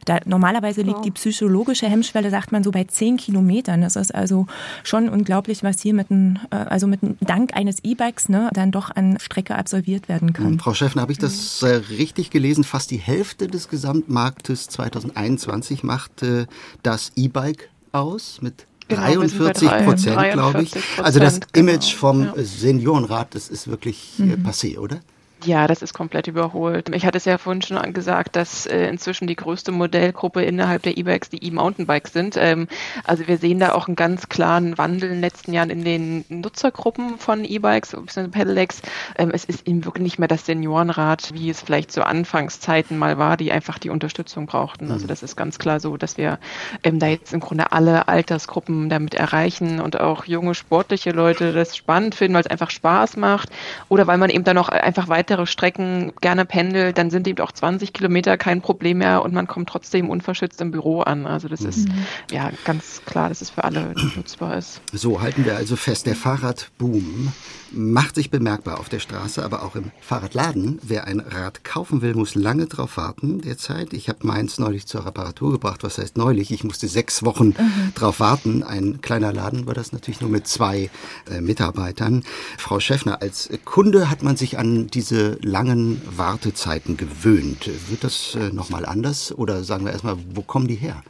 [0.05, 3.81] Da, normalerweise liegt die psychologische Hemmschwelle, sagt man so, bei zehn Kilometern.
[3.81, 4.47] Das ist also
[4.83, 8.73] schon unglaublich, was hier mit einem, äh, also mit einem Dank eines E-Bikes ne, dann
[8.73, 10.53] doch an Strecke absolviert werden kann.
[10.53, 10.59] Mhm.
[10.59, 12.65] Frau Schäffner, habe ich das äh, richtig gelesen?
[12.65, 16.47] Fast die Hälfte des Gesamtmarktes 2021 macht äh,
[16.83, 20.73] das E-Bike aus mit Genau, 43 Prozent, glaube ich.
[21.03, 21.73] Also das genau.
[21.73, 22.33] Image vom ja.
[22.37, 24.47] Seniorenrat, das ist wirklich äh, mhm.
[24.47, 25.01] passé, oder?
[25.45, 26.93] Ja, das ist komplett überholt.
[26.95, 30.97] Ich hatte es ja vorhin schon gesagt, dass äh, inzwischen die größte Modellgruppe innerhalb der
[30.97, 32.37] E-Bikes die E-Mountainbikes sind.
[32.37, 32.67] Ähm,
[33.05, 36.25] also wir sehen da auch einen ganz klaren Wandel in den letzten Jahren in den
[36.29, 38.29] Nutzergruppen von E-Bikes bzw.
[38.29, 38.83] Pedelecs.
[39.17, 43.19] Ähm, es ist eben wirklich nicht mehr das Seniorenrad, wie es vielleicht zu Anfangszeiten mal
[43.19, 44.91] war, die einfach die Unterstützung brauchten.
[44.91, 45.09] Also mhm.
[45.09, 46.41] das ist ganz klar so, dass wir
[46.83, 51.77] ähm, da jetzt im Grunde alle Altersgruppen damit erreichen und auch junge sportliche Leute das
[51.77, 53.51] spannend finden, weil es einfach Spaß macht
[53.89, 57.41] oder weil man eben dann auch einfach weiter weitere Strecken gerne pendelt, dann sind eben
[57.41, 61.27] auch 20 Kilometer kein Problem mehr und man kommt trotzdem unverschützt im Büro an.
[61.27, 61.69] Also das mhm.
[61.69, 61.89] ist
[62.33, 64.81] ja ganz klar, dass es für alle nutzbar ist.
[64.93, 67.33] So halten wir also fest, der Fahrradboom
[67.73, 70.79] macht sich bemerkbar auf der Straße, aber auch im Fahrradladen.
[70.83, 73.93] Wer ein Rad kaufen will, muss lange drauf warten derzeit.
[73.93, 75.83] Ich habe meins neulich zur Reparatur gebracht.
[75.83, 76.51] Was heißt neulich?
[76.51, 77.93] Ich musste sechs Wochen mhm.
[77.95, 78.63] drauf warten.
[78.63, 80.91] Ein kleiner Laden war das natürlich nur mit zwei
[81.31, 82.25] äh, Mitarbeitern.
[82.57, 87.71] Frau Schäffner, als Kunde hat man sich an diese langen Wartezeiten gewöhnt.
[87.89, 91.03] Wird das äh, nochmal anders oder sagen wir erstmal, wo kommen die her?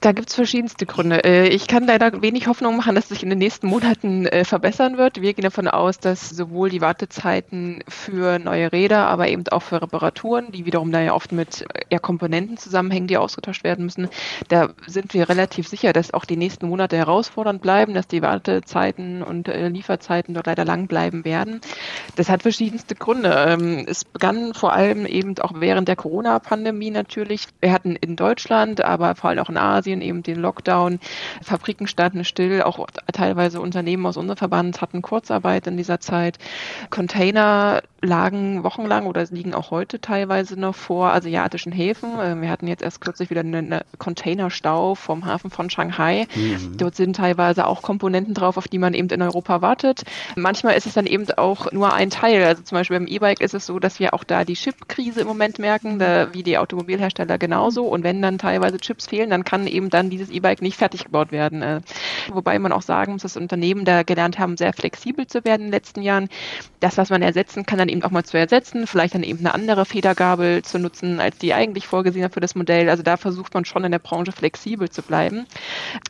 [0.00, 1.24] Da gibt's verschiedenste Gründe.
[1.24, 4.96] Äh, ich kann leider wenig Hoffnung machen, dass sich in den nächsten Monaten äh, verbessern
[4.96, 5.20] wird.
[5.20, 9.82] Wir gehen davon aus, dass sowohl die Wartezeiten für neue Räder, aber eben auch für
[9.82, 14.08] Reparaturen, die wiederum da ja oft mit äh, eher Komponenten zusammenhängen, die ausgetauscht werden müssen,
[14.46, 19.22] da sind wir relativ sicher, dass auch die nächsten Monate herausfordernd bleiben, dass die Wartezeiten
[19.24, 21.60] und Lieferzeiten dort leider lang bleiben werden.
[22.14, 23.34] Das hat verschiedenste Gründe.
[23.48, 27.46] Ähm, es begann vor allem eben auch während der Corona-Pandemie natürlich.
[27.60, 31.00] Wir hatten in Deutschland, aber vor allem auch in Asien Asien eben den Lockdown.
[31.42, 36.38] Fabriken standen still, auch teilweise Unternehmen aus unserem Verband hatten Kurzarbeit in dieser Zeit.
[36.90, 42.10] Container lagen wochenlang oder liegen auch heute teilweise noch vor asiatischen Häfen.
[42.20, 46.26] Ähm, wir hatten jetzt erst kürzlich wieder einen Containerstau vom Hafen von Shanghai.
[46.34, 46.76] Mhm.
[46.76, 50.02] Dort sind teilweise auch Komponenten drauf, auf die man eben in Europa wartet.
[50.36, 52.44] Manchmal ist es dann eben auch nur ein Teil.
[52.44, 55.26] Also zum Beispiel beim E-Bike ist es so, dass wir auch da die Chip-Krise im
[55.26, 57.84] Moment merken, da, wie die Automobilhersteller genauso.
[57.86, 61.32] Und wenn dann teilweise Chips fehlen, dann kann eben dann dieses E-Bike nicht fertig gebaut
[61.32, 61.62] werden.
[61.62, 61.80] Äh,
[62.32, 65.66] wobei man auch sagen muss, dass Unternehmen da gelernt haben, sehr flexibel zu werden in
[65.66, 66.28] den letzten Jahren.
[66.78, 69.54] Das, was man ersetzen kann, dann eben auch mal zu ersetzen, vielleicht dann eben eine
[69.54, 72.88] andere Federgabel zu nutzen, als die eigentlich vorgesehen hat für das Modell.
[72.88, 75.46] Also da versucht man schon in der Branche flexibel zu bleiben.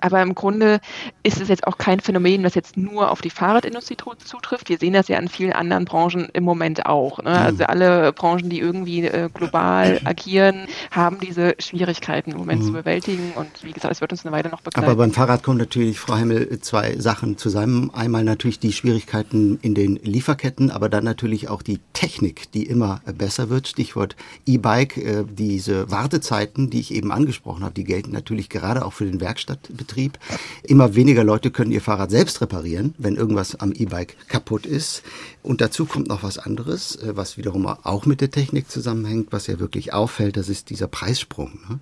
[0.00, 0.80] Aber im Grunde
[1.22, 4.68] ist es jetzt auch kein Phänomen, das jetzt nur auf die Fahrradindustrie zutrifft.
[4.68, 7.22] Wir sehen das ja in vielen anderen Branchen im Moment auch.
[7.22, 7.30] Ne?
[7.30, 12.66] Also alle Branchen, die irgendwie äh, global agieren, haben diese Schwierigkeiten im Moment mhm.
[12.66, 13.32] zu bewältigen.
[13.36, 14.88] Und wie gesagt, es wird uns eine Weile noch begleiten.
[14.88, 17.90] Aber beim Fahrrad kommen natürlich, Frau Hemmel, zwei Sachen zusammen.
[17.94, 23.02] Einmal natürlich die Schwierigkeiten in den Lieferketten, aber dann natürlich auch die Technik, die immer
[23.18, 23.68] besser wird.
[23.68, 28.94] Stichwort E-Bike, äh, diese Wartezeiten, die ich eben angesprochen habe, die gelten natürlich gerade auch
[28.94, 30.18] für den Werkstattbetrieb.
[30.62, 35.02] Immer weniger Leute können ihr Fahrrad selbst reparieren, wenn irgendwas am E-Bike kaputt ist.
[35.42, 39.46] Und dazu kommt noch was anderes, äh, was wiederum auch mit der Technik zusammenhängt, was
[39.46, 41.58] ja wirklich auffällt, das ist dieser Preissprung.
[41.68, 41.80] Ne?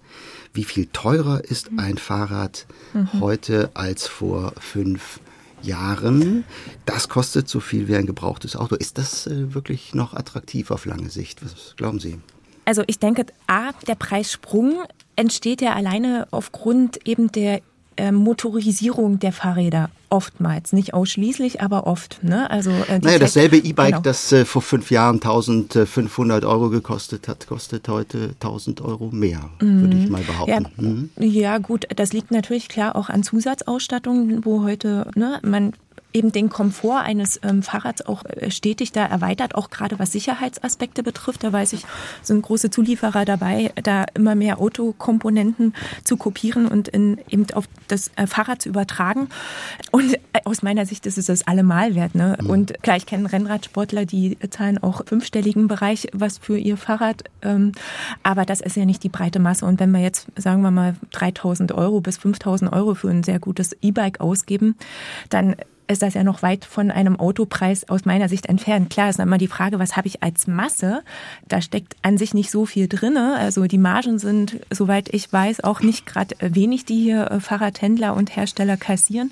[0.52, 3.20] Wie viel teurer ist ein Fahrrad mhm.
[3.20, 5.20] heute als vor fünf
[5.66, 6.44] Jahren?
[6.84, 8.74] Das kostet so viel wie ein gebrauchtes Auto.
[8.76, 11.44] Ist das äh, wirklich noch attraktiv auf lange Sicht?
[11.44, 12.18] Was glauben Sie?
[12.64, 14.82] Also ich denke, A, der Preissprung
[15.14, 17.60] entsteht ja alleine aufgrund eben der
[17.96, 22.22] äh, Motorisierung der Fahrräder oftmals, nicht ausschließlich, aber oft.
[22.22, 22.50] Ne?
[22.50, 24.00] Also, äh, naja, dasselbe E-Bike, genau.
[24.00, 29.80] das äh, vor fünf Jahren 1500 Euro gekostet hat, kostet heute 1000 Euro mehr, mhm.
[29.80, 30.66] würde ich mal behaupten.
[30.76, 31.10] Ja, mhm.
[31.18, 35.72] ja, gut, das liegt natürlich klar auch an Zusatzausstattung, wo heute ne, man
[36.16, 41.02] eben den Komfort eines ähm, Fahrrads auch äh, stetig da erweitert, auch gerade was Sicherheitsaspekte
[41.02, 41.44] betrifft.
[41.44, 41.84] Da weiß ich,
[42.22, 45.74] sind große Zulieferer dabei, da immer mehr Autokomponenten
[46.04, 49.28] zu kopieren und in, eben auf das äh, Fahrrad zu übertragen.
[49.92, 52.14] Und äh, aus meiner Sicht ist es das allemal wert.
[52.14, 52.38] Ne?
[52.40, 52.50] Mhm.
[52.50, 57.24] Und klar, ich kenne Rennradsportler, die zahlen auch fünfstelligen Bereich was für ihr Fahrrad.
[57.42, 57.72] Ähm,
[58.22, 59.66] aber das ist ja nicht die breite Masse.
[59.66, 63.38] Und wenn wir jetzt, sagen wir mal, 3000 Euro bis 5000 Euro für ein sehr
[63.38, 64.76] gutes E-Bike ausgeben,
[65.28, 65.56] dann
[65.88, 68.90] ist das ja noch weit von einem Autopreis aus meiner Sicht entfernt.
[68.90, 71.02] Klar ist immer die Frage, was habe ich als Masse?
[71.48, 73.36] Da steckt an sich nicht so viel drinne.
[73.36, 78.14] Also die Margen sind, soweit ich weiß, auch nicht gerade wenig, die hier äh, Fahrradhändler
[78.14, 79.30] und Hersteller kassieren.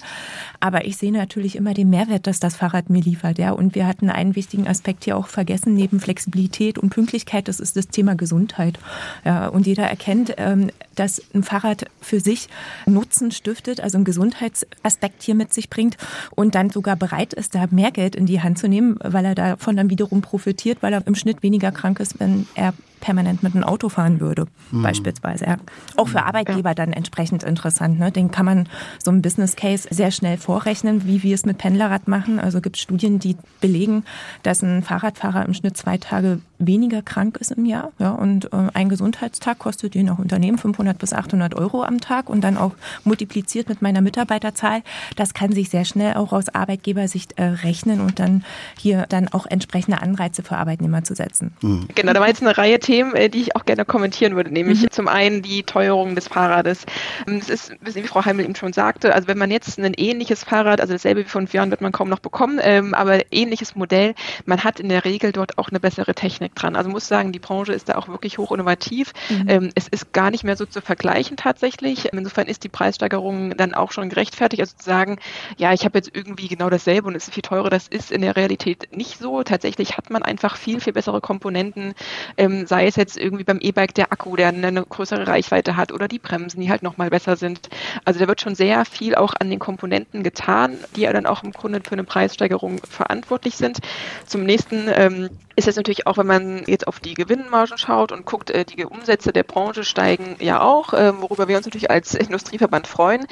[0.60, 3.38] Aber ich sehe natürlich immer den Mehrwert, dass das Fahrrad mir liefert.
[3.38, 7.48] Ja, und wir hatten einen wichtigen Aspekt hier auch vergessen neben Flexibilität und Pünktlichkeit.
[7.48, 8.78] Das ist das Thema Gesundheit.
[9.24, 12.48] Ja, und jeder erkennt, ähm, dass ein Fahrrad für sich
[12.86, 15.96] Nutzen stiftet, also einen Gesundheitsaspekt hier mit sich bringt.
[16.34, 19.24] Und und dann sogar bereit ist, da mehr Geld in die Hand zu nehmen, weil
[19.24, 23.42] er davon dann wiederum profitiert, weil er im Schnitt weniger krank ist, wenn er permanent
[23.42, 24.82] mit einem Auto fahren würde, mhm.
[24.82, 25.44] beispielsweise.
[25.44, 25.56] Ja.
[25.96, 26.74] Auch für Arbeitgeber ja.
[26.74, 27.98] dann entsprechend interessant.
[27.98, 28.10] Ne?
[28.10, 28.66] Den kann man
[29.02, 32.40] so ein Business Case sehr schnell vorrechnen, wie wir es mit Pendlerrad machen.
[32.40, 34.04] Also gibt es Studien, die belegen,
[34.42, 37.92] dass ein Fahrradfahrer im Schnitt zwei Tage weniger krank ist im Jahr.
[37.98, 42.30] Ja, und äh, ein Gesundheitstag kostet je nach Unternehmen 500 bis 800 Euro am Tag
[42.30, 42.72] und dann auch
[43.04, 44.82] multipliziert mit meiner Mitarbeiterzahl.
[45.16, 48.44] Das kann sich sehr schnell auch aus Arbeitgebersicht äh, rechnen und dann
[48.78, 51.52] hier dann auch entsprechende Anreize für Arbeitnehmer zu setzen.
[51.60, 51.88] Mhm.
[51.94, 54.82] Genau, da war jetzt eine Reihe Themen, äh, die ich auch gerne kommentieren würde, nämlich
[54.82, 54.90] mhm.
[54.90, 56.86] zum einen die Teuerung des Fahrrades.
[57.26, 60.44] Ähm, es ist, wie Frau Heimel eben schon sagte, also wenn man jetzt ein ähnliches
[60.44, 63.74] Fahrrad, also dasselbe wie vor fünf Jahren wird man kaum noch bekommen, ähm, aber ähnliches
[63.74, 64.14] Modell,
[64.46, 66.76] man hat in der Regel dort auch eine bessere Technik dran.
[66.76, 69.12] Also muss sagen, die Branche ist da auch wirklich hoch innovativ.
[69.28, 69.44] Mhm.
[69.48, 72.12] Ähm, es ist gar nicht mehr so zu vergleichen tatsächlich.
[72.12, 74.60] Insofern ist die Preissteigerung dann auch schon gerechtfertigt.
[74.60, 75.18] Also zu sagen,
[75.56, 78.22] ja, ich habe jetzt irgendwie genau dasselbe und es ist viel teurer, das ist in
[78.22, 79.42] der Realität nicht so.
[79.42, 81.94] Tatsächlich hat man einfach viel, viel bessere Komponenten,
[82.36, 86.06] ähm, sei es jetzt irgendwie beim E-Bike der Akku, der eine größere Reichweite hat oder
[86.06, 87.70] die Bremsen, die halt nochmal besser sind.
[88.04, 91.42] Also da wird schon sehr viel auch an den Komponenten getan, die ja dann auch
[91.42, 93.78] im Grunde für eine Preissteigerung verantwortlich sind.
[94.26, 98.26] Zum nächsten ähm, ist es natürlich auch, wenn man jetzt auf die Gewinnmargen schaut und
[98.26, 102.14] guckt, äh, die Umsätze der Branche steigen ja auch, äh, worüber wir uns natürlich als
[102.14, 103.26] Industrieverband freuen.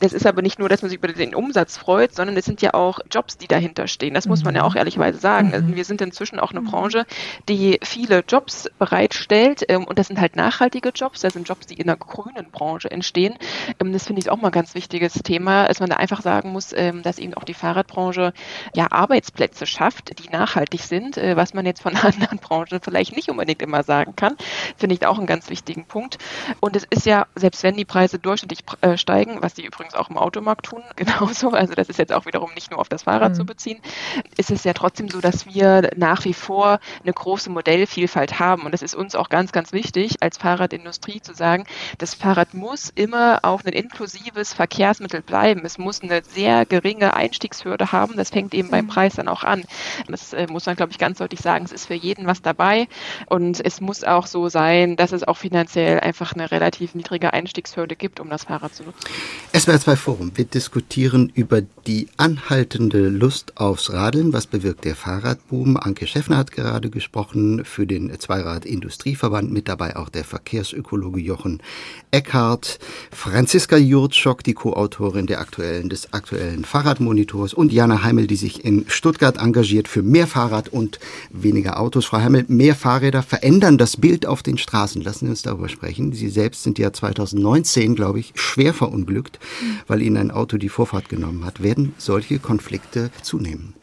[0.00, 2.62] Es ist aber nicht nur, dass man sich über den Umsatz freut, sondern es sind
[2.62, 4.14] ja auch Jobs, die dahinter stehen.
[4.14, 4.78] Das muss man ja auch mhm.
[4.78, 5.54] ehrlicherweise sagen.
[5.54, 6.66] Also wir sind inzwischen auch eine mhm.
[6.66, 7.06] Branche,
[7.48, 11.74] die viele Jobs bereitstellt ähm, und das sind halt nachhaltige Jobs, das sind Jobs, die
[11.74, 13.34] in der grünen Branche entstehen.
[13.80, 16.52] Ähm, das finde ich auch mal ein ganz wichtiges Thema, dass man da einfach sagen
[16.52, 18.32] muss, ähm, dass eben auch die Fahrradbranche
[18.74, 23.28] ja Arbeitsplätze schafft, die nachhaltig sind, äh, was man jetzt von anderen Branchen vielleicht nicht
[23.28, 24.36] unbedingt immer sagen kann,
[24.76, 26.18] finde ich auch einen ganz wichtigen Punkt.
[26.60, 30.10] Und es ist ja, selbst wenn die Preise durchschnittlich äh, steigen, was die übrigens auch
[30.10, 33.32] im Automarkt tun, genauso, also das ist jetzt auch wiederum nicht nur auf das Fahrrad
[33.32, 33.36] mhm.
[33.36, 33.80] zu beziehen,
[34.36, 38.62] ist es ja trotzdem so, dass wir nach wie vor eine große Modellvielfalt haben.
[38.62, 41.64] Und das ist uns auch ganz, ganz wichtig, als Fahrradindustrie zu sagen,
[41.98, 45.62] das Fahrrad muss immer auch ein inklusives Verkehrsmittel bleiben.
[45.64, 48.16] Es muss eine sehr geringe Einstiegshürde haben.
[48.16, 48.90] Das fängt eben beim mhm.
[48.90, 49.64] Preis dann auch an.
[50.08, 52.42] Das äh, muss man, glaube ich, ganz deutlich sagen sagen, es ist für jeden was
[52.42, 52.88] dabei
[53.26, 57.96] und es muss auch so sein, dass es auch finanziell einfach eine relativ niedrige Einstiegshürde
[57.96, 59.00] gibt, um das Fahrrad zu nutzen.
[59.56, 60.32] SWR 2 Forum.
[60.34, 64.32] Wir diskutieren über die anhaltende Lust aufs Radeln.
[64.32, 65.76] Was bewirkt der Fahrradboom?
[65.76, 71.62] Anke Schäffner hat gerade gesprochen für den Zweirad Industrieverband, mit dabei auch der Verkehrsökologe Jochen
[72.10, 72.78] Eckhardt,
[73.10, 78.84] Franziska Jurczok, die Co-Autorin der aktuellen, des aktuellen Fahrradmonitors und Jana Heimel, die sich in
[78.88, 80.98] Stuttgart engagiert für mehr Fahrrad und
[81.30, 82.06] weniger Autos.
[82.06, 85.02] Frau Heimel, mehr Fahrräder verändern das Bild auf den Straßen.
[85.02, 86.12] Lassen Sie uns darüber sprechen.
[86.12, 89.38] Sie selbst sind ja 2019, glaube ich, schwer verunglückt,
[89.86, 91.62] weil Ihnen ein Auto die Vorfahrt genommen hat.
[91.62, 93.74] Werden solche Konflikte zunehmen?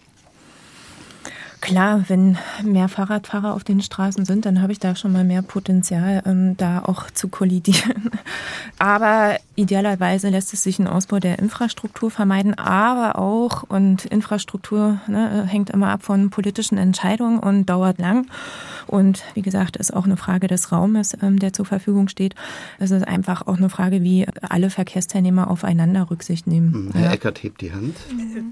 [1.65, 5.41] Klar, wenn mehr Fahrradfahrer auf den Straßen sind, dann habe ich da schon mal mehr
[5.41, 8.11] Potenzial, ähm, da auch zu kollidieren.
[8.77, 15.45] Aber idealerweise lässt es sich ein Ausbau der Infrastruktur vermeiden, aber auch, und Infrastruktur ne,
[15.47, 18.27] hängt immer ab von politischen Entscheidungen und dauert lang.
[18.87, 22.35] Und wie gesagt, ist auch eine Frage des Raumes, ähm, der zur Verfügung steht.
[22.79, 26.73] Es ist einfach auch eine Frage, wie alle Verkehrsteilnehmer aufeinander Rücksicht nehmen.
[26.73, 27.13] Hm, Herr ja.
[27.13, 27.95] Eckert hebt die Hand.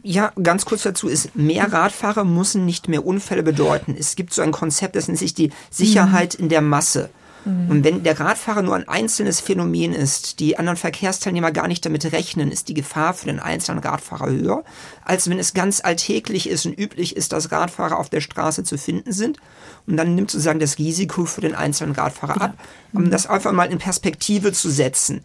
[0.04, 3.96] Ja, ganz kurz dazu ist, mehr Radfahrer müssen nicht mehr Unfälle bedeuten.
[3.98, 7.10] Es gibt so ein Konzept, das nennt sich die Sicherheit in der Masse.
[7.46, 7.70] Mhm.
[7.70, 12.12] Und wenn der Radfahrer nur ein einzelnes Phänomen ist, die anderen Verkehrsteilnehmer gar nicht damit
[12.12, 14.64] rechnen, ist die Gefahr für den einzelnen Radfahrer höher,
[15.04, 18.78] als wenn es ganz alltäglich ist und üblich ist, dass Radfahrer auf der Straße zu
[18.78, 19.38] finden sind.
[19.86, 22.54] Und dann nimmt sozusagen das Risiko für den einzelnen Radfahrer ab,
[22.94, 25.22] um das einfach mal in Perspektive zu setzen.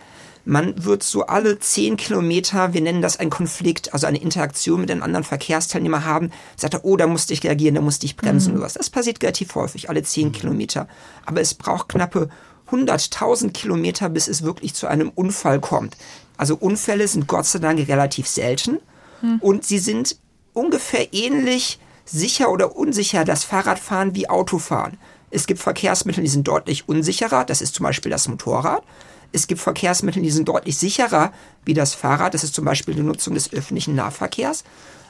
[0.49, 4.91] Man wird so alle zehn Kilometer, wir nennen das ein Konflikt, also eine Interaktion mit
[4.91, 8.53] einem anderen Verkehrsteilnehmer haben, sagt er, oh, da musste ich reagieren, da musste ich bremsen
[8.53, 8.57] mhm.
[8.57, 8.73] oder was.
[8.73, 10.33] Das passiert relativ häufig, alle zehn mhm.
[10.33, 10.89] Kilometer.
[11.27, 12.31] Aber es braucht knappe
[12.71, 15.99] 100.000 Kilometer, bis es wirklich zu einem Unfall kommt.
[16.39, 18.79] Also Unfälle sind Gott sei Dank relativ selten
[19.21, 19.41] mhm.
[19.41, 20.17] und sie sind
[20.55, 24.97] ungefähr ähnlich sicher oder unsicher das Fahrradfahren wie Autofahren.
[25.31, 28.83] Es gibt Verkehrsmittel, die sind deutlich unsicherer, das ist zum Beispiel das Motorrad.
[29.33, 31.33] Es gibt Verkehrsmittel, die sind deutlich sicherer
[31.65, 32.35] wie das Fahrrad.
[32.35, 34.65] Das ist zum Beispiel die Nutzung des öffentlichen Nahverkehrs.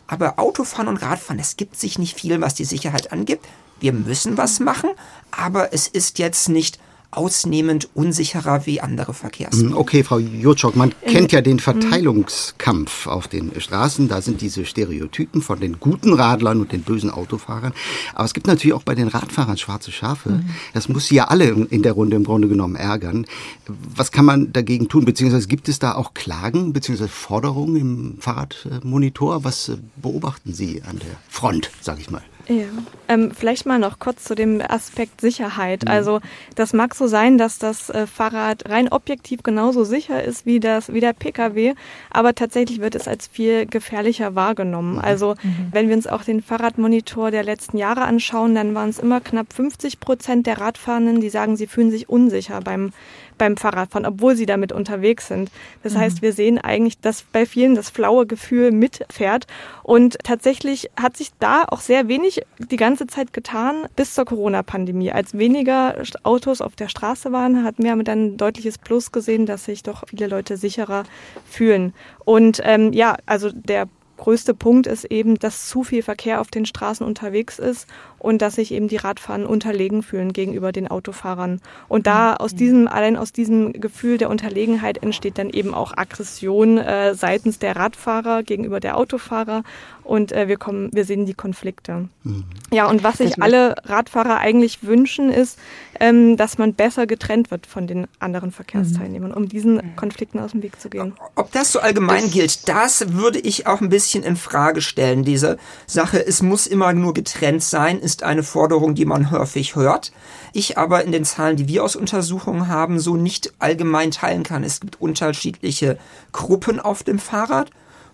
[0.06, 3.46] Aber Autofahren und Radfahren, es gibt sich nicht viel, was die Sicherheit angibt.
[3.80, 4.90] Wir müssen was machen,
[5.30, 9.70] aber es ist jetzt nicht ausnehmend unsicherer wie andere Verkehrsmittel.
[9.70, 14.08] Hm, okay, Frau Jutschok, man kennt ja den Verteilungskampf auf den Straßen.
[14.08, 17.72] Da sind diese Stereotypen von den guten Radlern und den bösen Autofahrern.
[18.14, 20.42] Aber es gibt natürlich auch bei den Radfahrern schwarze Schafe.
[20.74, 23.26] Das muss sie ja alle in der Runde im Grunde genommen ärgern.
[23.66, 25.04] Was kann man dagegen tun?
[25.04, 29.44] Beziehungsweise gibt es da auch Klagen beziehungsweise Forderungen im Fahrradmonitor?
[29.44, 32.22] Was beobachten Sie an der Front, sage ich mal?
[32.48, 32.64] Ja.
[33.08, 35.84] Ähm, vielleicht mal noch kurz zu dem Aspekt Sicherheit.
[35.84, 35.90] Mhm.
[35.90, 36.20] Also
[36.54, 40.92] das mag so sein, dass das äh, Fahrrad rein objektiv genauso sicher ist wie das
[40.92, 41.74] wie der Pkw,
[42.10, 44.94] aber tatsächlich wird es als viel gefährlicher wahrgenommen.
[44.94, 45.00] Mhm.
[45.00, 45.68] Also mhm.
[45.72, 49.52] wenn wir uns auch den Fahrradmonitor der letzten Jahre anschauen, dann waren es immer knapp
[49.52, 52.92] 50 Prozent der Radfahrenden, die sagen, sie fühlen sich unsicher beim
[53.38, 55.50] beim Fahrradfahren, obwohl sie damit unterwegs sind.
[55.82, 55.98] Das mhm.
[55.98, 59.46] heißt, wir sehen eigentlich, dass bei vielen das flaue Gefühl mitfährt.
[59.82, 65.12] Und tatsächlich hat sich da auch sehr wenig die ganze Zeit getan bis zur Corona-Pandemie.
[65.12, 69.64] Als weniger Autos auf der Straße waren, hatten wir mit ein deutliches Plus gesehen, dass
[69.64, 71.04] sich doch viele Leute sicherer
[71.46, 71.94] fühlen.
[72.24, 76.66] Und ähm, ja, also der größte Punkt ist eben, dass zu viel Verkehr auf den
[76.66, 77.86] Straßen unterwegs ist
[78.18, 81.60] und dass sich eben die Radfahrer unterlegen fühlen gegenüber den Autofahrern.
[81.88, 82.36] Und da mhm.
[82.38, 87.58] aus diesem, allein aus diesem Gefühl der Unterlegenheit entsteht dann eben auch Aggression äh, seitens
[87.58, 89.62] der Radfahrer gegenüber der Autofahrer
[90.08, 92.08] und äh, wir kommen, wir sehen die Konflikte.
[92.24, 92.44] Mhm.
[92.72, 95.58] Ja, und was sich alle Radfahrer eigentlich wünschen, ist,
[96.00, 99.96] ähm, dass man besser getrennt wird von den anderen Verkehrsteilnehmern, um diesen mhm.
[99.96, 101.12] Konflikten aus dem Weg zu gehen.
[101.34, 105.24] Ob das so allgemein gilt, das würde ich auch ein bisschen in Frage stellen.
[105.24, 110.12] Diese Sache, es muss immer nur getrennt sein, ist eine Forderung, die man häufig hört.
[110.52, 114.64] Ich aber in den Zahlen, die wir aus Untersuchungen haben, so nicht allgemein teilen kann.
[114.64, 115.98] Es gibt unterschiedliche
[116.32, 117.70] Gruppen auf dem Fahrrad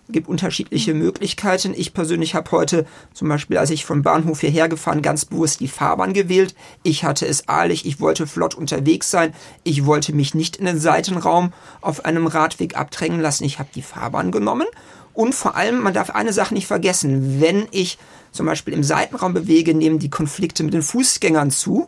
[0.09, 1.73] gibt unterschiedliche Möglichkeiten.
[1.75, 5.67] Ich persönlich habe heute zum Beispiel, als ich vom Bahnhof hierher gefahren, ganz bewusst die
[5.67, 6.55] Fahrbahn gewählt.
[6.83, 9.33] Ich hatte es eilig, ich wollte flott unterwegs sein.
[9.63, 13.45] Ich wollte mich nicht in den Seitenraum auf einem Radweg abdrängen lassen.
[13.45, 14.67] Ich habe die Fahrbahn genommen.
[15.15, 17.41] Und vor allem, man darf eine Sache nicht vergessen.
[17.41, 17.97] Wenn ich
[18.31, 21.87] zum Beispiel im Seitenraum bewege, nehmen die Konflikte mit den Fußgängern zu.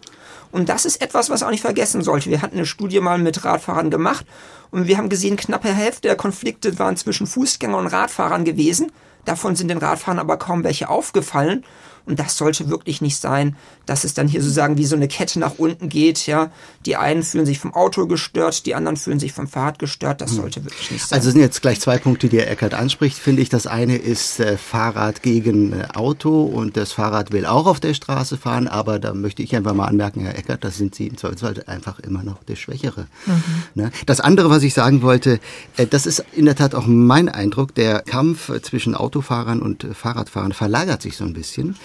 [0.51, 2.29] Und das ist etwas, was auch nicht vergessen sollte.
[2.29, 4.25] Wir hatten eine Studie mal mit Radfahrern gemacht
[4.71, 8.91] und wir haben gesehen, knappe Hälfte der Konflikte waren zwischen Fußgängern und Radfahrern gewesen.
[9.25, 11.65] Davon sind den Radfahrern aber kaum welche aufgefallen.
[12.07, 15.39] Und das sollte wirklich nicht sein, dass es dann hier sozusagen wie so eine Kette
[15.39, 16.25] nach unten geht.
[16.25, 16.51] Ja,
[16.85, 20.21] die einen fühlen sich vom Auto gestört, die anderen fühlen sich vom Fahrrad gestört.
[20.21, 20.37] Das hm.
[20.37, 21.17] sollte wirklich nicht sein.
[21.17, 23.49] Also sind jetzt gleich zwei Punkte, die Herr Eckert anspricht, finde ich.
[23.49, 27.93] Das eine ist äh, Fahrrad gegen äh, Auto und das Fahrrad will auch auf der
[27.93, 31.17] Straße fahren, aber da möchte ich einfach mal anmerken, Herr Eckert, da sind Sie im
[31.17, 33.07] Zweifelsfall einfach immer noch der Schwächere.
[33.25, 33.43] Mhm.
[33.75, 33.91] Ne?
[34.05, 35.39] Das andere, was ich sagen wollte,
[35.75, 39.83] äh, das ist in der Tat auch mein Eindruck, der Kampf äh, zwischen Autofahrern und
[39.83, 41.75] äh, Fahrradfahrern verlagert sich so ein bisschen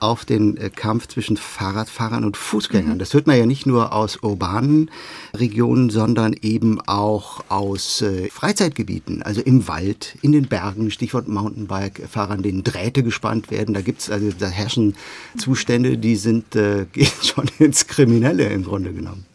[0.00, 2.94] auf den äh, Kampf zwischen Fahrradfahrern und Fußgängern.
[2.94, 2.98] Mhm.
[2.98, 4.90] Das hört man ja nicht nur aus urbanen
[5.34, 12.42] Regionen, sondern eben auch aus äh, Freizeitgebieten, also im Wald, in den Bergen, Stichwort Mountainbike-Fahrern,
[12.42, 13.74] denen Drähte gespannt werden.
[13.74, 14.96] Da gibt's also, da herrschen
[15.38, 19.26] Zustände, die sind, äh, gehen schon ins Kriminelle im Grunde genommen.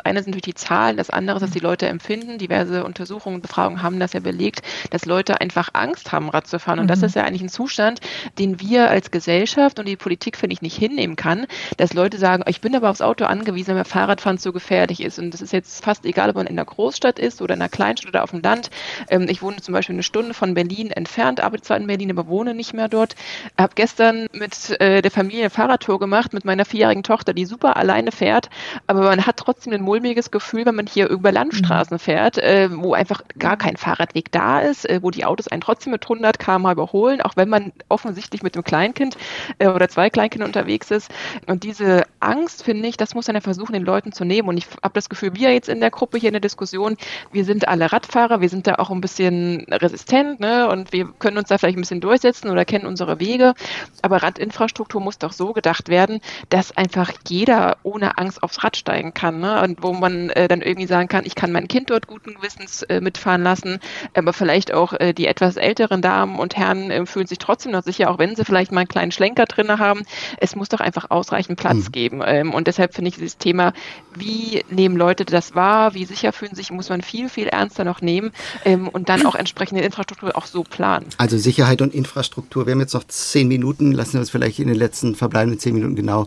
[0.00, 2.38] Das eine sind natürlich die Zahlen, das andere ist, dass die Leute empfinden.
[2.38, 6.58] Diverse Untersuchungen und Befragungen haben das ja belegt, dass Leute einfach Angst haben, Rad zu
[6.58, 6.78] fahren.
[6.78, 6.88] Und mhm.
[6.88, 8.00] das ist ja eigentlich ein Zustand,
[8.38, 12.44] den wir als Gesellschaft und die Politik, finde ich, nicht hinnehmen kann, dass Leute sagen,
[12.46, 15.18] ich bin aber aufs Auto angewiesen, weil Fahrradfahren so gefährlich ist.
[15.18, 17.68] Und das ist jetzt fast egal, ob man in einer Großstadt ist oder in einer
[17.68, 18.70] Kleinstadt oder auf dem Land.
[19.10, 22.26] Ähm, ich wohne zum Beispiel eine Stunde von Berlin entfernt, arbeite zwar in Berlin, aber
[22.26, 23.16] wohne nicht mehr dort.
[23.58, 27.76] Habe gestern mit äh, der Familie eine Fahrradtour gemacht mit meiner vierjährigen Tochter, die super
[27.76, 28.48] alleine fährt,
[28.86, 31.98] aber man hat trotzdem ein mulmiges Gefühl, wenn man hier über Landstraßen mhm.
[31.98, 35.90] fährt, äh, wo einfach gar kein Fahrradweg da ist, äh, wo die Autos einen trotzdem
[35.90, 39.16] mit 100 km überholen, auch wenn man offensichtlich mit einem Kleinkind
[39.58, 41.10] äh, oder zwei Kleinkindern unterwegs ist.
[41.46, 44.48] Und diese Angst, finde ich, das muss man ja versuchen, den Leuten zu nehmen.
[44.48, 46.96] Und ich habe das Gefühl, wir jetzt in der Gruppe hier in der Diskussion,
[47.32, 50.68] wir sind alle Radfahrer, wir sind da auch ein bisschen resistent ne?
[50.68, 53.54] und wir können uns da vielleicht ein bisschen durchsetzen oder kennen unsere Wege.
[54.02, 59.14] Aber Radinfrastruktur muss doch so gedacht werden, dass einfach jeder ohne Angst aufs Rad steigen
[59.14, 59.40] kann.
[59.40, 59.60] Ne?
[59.62, 62.82] und wo man äh, dann irgendwie sagen kann, ich kann mein Kind dort guten Gewissens
[62.82, 63.78] äh, mitfahren lassen,
[64.14, 67.82] aber vielleicht auch äh, die etwas älteren Damen und Herren äh, fühlen sich trotzdem noch
[67.82, 70.02] sicher, auch wenn sie vielleicht mal einen kleinen Schlenker drin haben.
[70.38, 71.92] Es muss doch einfach ausreichend Platz mhm.
[71.92, 72.22] geben.
[72.24, 73.72] Ähm, und deshalb finde ich dieses Thema,
[74.14, 78.00] wie nehmen Leute das wahr, wie sicher fühlen sich, muss man viel, viel ernster noch
[78.00, 78.32] nehmen
[78.64, 81.06] ähm, und dann auch entsprechende Infrastruktur auch so planen.
[81.18, 82.66] Also Sicherheit und Infrastruktur.
[82.66, 85.74] Wir haben jetzt noch zehn Minuten, lassen wir uns vielleicht in den letzten verbleibenden zehn
[85.74, 86.26] Minuten genau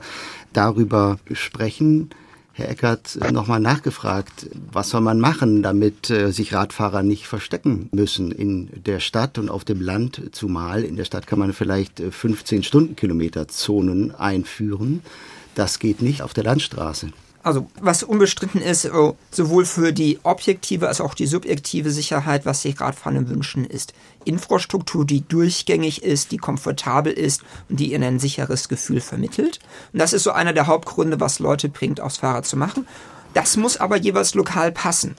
[0.54, 2.10] darüber sprechen.
[2.56, 8.32] Herr Eckert nochmal nachgefragt, was soll man machen, damit äh, sich Radfahrer nicht verstecken müssen
[8.32, 12.60] in der Stadt und auf dem Land, zumal in der Stadt kann man vielleicht 15
[12.60, 15.02] äh, Stundenkilometer Zonen einführen.
[15.56, 17.10] Das geht nicht auf der Landstraße.
[17.44, 22.62] Also was unbestritten ist, oh, sowohl für die objektive als auch die subjektive Sicherheit, was
[22.62, 28.20] sich Radfahrer wünschen, ist Infrastruktur, die durchgängig ist, die komfortabel ist und die ihnen ein
[28.20, 29.60] sicheres Gefühl vermittelt.
[29.92, 32.88] Und das ist so einer der Hauptgründe, was Leute bringt, aufs Fahrrad zu machen.
[33.34, 35.16] Das muss aber jeweils lokal passen.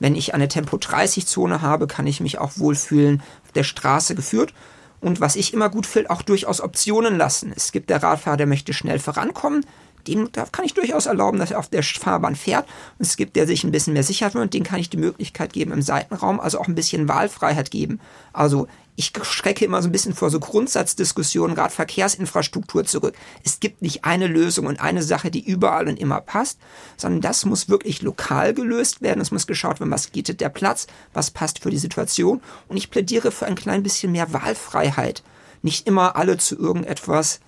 [0.00, 4.52] Wenn ich eine Tempo-30-Zone habe, kann ich mich auch wohlfühlen, auf der Straße geführt.
[5.00, 7.52] Und was ich immer gut finde, auch durchaus Optionen lassen.
[7.54, 9.64] Es gibt der Radfahrer, der möchte schnell vorankommen
[10.06, 12.66] dem kann ich durchaus erlauben, dass er auf der Fahrbahn fährt.
[12.98, 15.52] Und es gibt, der sich ein bisschen mehr Sicherheit und den kann ich die Möglichkeit
[15.52, 18.00] geben im Seitenraum, also auch ein bisschen Wahlfreiheit geben.
[18.32, 18.68] Also
[18.98, 23.14] ich schrecke immer so ein bisschen vor so Grundsatzdiskussionen, gerade Verkehrsinfrastruktur zurück.
[23.44, 26.58] Es gibt nicht eine Lösung und eine Sache, die überall und immer passt,
[26.96, 29.20] sondern das muss wirklich lokal gelöst werden.
[29.20, 32.40] Es muss geschaut werden, was bietet der Platz, was passt für die Situation.
[32.66, 35.22] Und ich plädiere für ein klein bisschen mehr Wahlfreiheit.
[35.62, 37.38] Nicht immer alle zu irgendetwas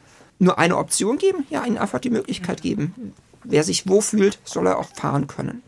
[0.40, 3.14] nur eine Option geben, ja, ihnen einfach die Möglichkeit geben.
[3.44, 5.62] Wer sich wo fühlt, soll er auch fahren können.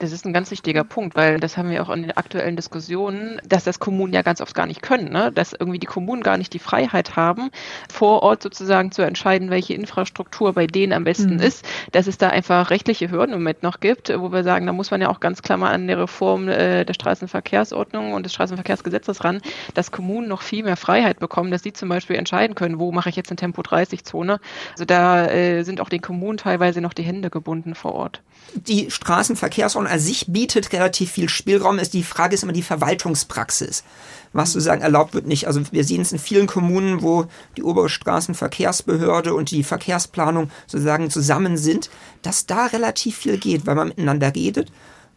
[0.00, 3.38] Das ist ein ganz wichtiger Punkt, weil das haben wir auch in den aktuellen Diskussionen,
[3.46, 5.30] dass das Kommunen ja ganz oft gar nicht können, ne?
[5.30, 7.50] dass irgendwie die Kommunen gar nicht die Freiheit haben,
[7.92, 11.40] vor Ort sozusagen zu entscheiden, welche Infrastruktur bei denen am besten mhm.
[11.40, 14.72] ist, dass es da einfach rechtliche Hürden im Moment noch gibt, wo wir sagen, da
[14.72, 18.32] muss man ja auch ganz klar mal an der Reform äh, der Straßenverkehrsordnung und des
[18.32, 19.42] Straßenverkehrsgesetzes ran,
[19.74, 23.10] dass Kommunen noch viel mehr Freiheit bekommen, dass sie zum Beispiel entscheiden können, wo mache
[23.10, 24.40] ich jetzt eine Tempo-30-Zone.
[24.72, 28.22] Also da äh, sind auch den Kommunen teilweise noch die Hände gebunden vor Ort.
[28.54, 31.78] Die Straßenverkehrsordnung an sich bietet relativ viel Spielraum.
[31.78, 33.84] Ist die Frage ist immer die Verwaltungspraxis.
[34.32, 35.46] Was sozusagen erlaubt wird nicht.
[35.46, 37.26] Also wir sehen es in vielen Kommunen, wo
[37.56, 41.90] die obere Straßenverkehrsbehörde und die Verkehrsplanung sozusagen zusammen sind,
[42.22, 44.70] dass da relativ viel geht, weil man miteinander redet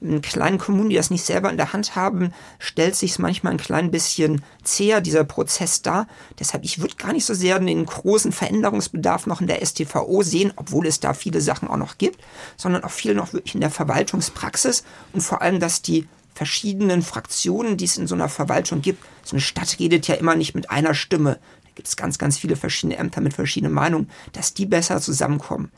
[0.04, 3.60] in kleinen Kommunen, die das nicht selber in der Hand haben, stellt sich manchmal ein
[3.60, 6.08] klein bisschen zäher, dieser Prozess dar.
[6.40, 10.54] Deshalb, ich würde gar nicht so sehr den großen Veränderungsbedarf noch in der STVO sehen,
[10.56, 12.22] obwohl es da viele Sachen auch noch gibt,
[12.58, 14.84] sondern auch viel noch wirklich in der Verwaltungspraxis
[15.14, 19.36] und vor allem, dass die verschiedenen Fraktionen, die es in so einer Verwaltung gibt, so
[19.36, 21.40] eine Stadt redet ja immer nicht mit einer Stimme.
[21.64, 25.72] Da gibt es ganz, ganz viele verschiedene Ämter mit verschiedenen Meinungen, dass die besser zusammenkommen.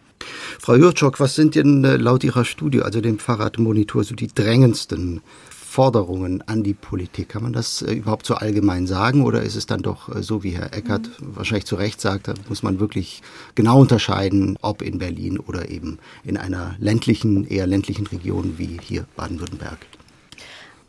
[0.60, 5.22] Frau Jurczok, was sind denn äh, laut Ihrer Studie, also dem Fahrradmonitor, so die drängendsten
[5.50, 7.30] Forderungen an die Politik?
[7.30, 10.44] Kann man das äh, überhaupt so allgemein sagen oder ist es dann doch äh, so,
[10.44, 11.36] wie Herr Eckert mhm.
[11.36, 13.22] wahrscheinlich zu Recht sagt, da muss man wirklich
[13.56, 19.06] genau unterscheiden, ob in Berlin oder eben in einer ländlichen, eher ländlichen Region wie hier
[19.16, 19.80] Baden-Württemberg?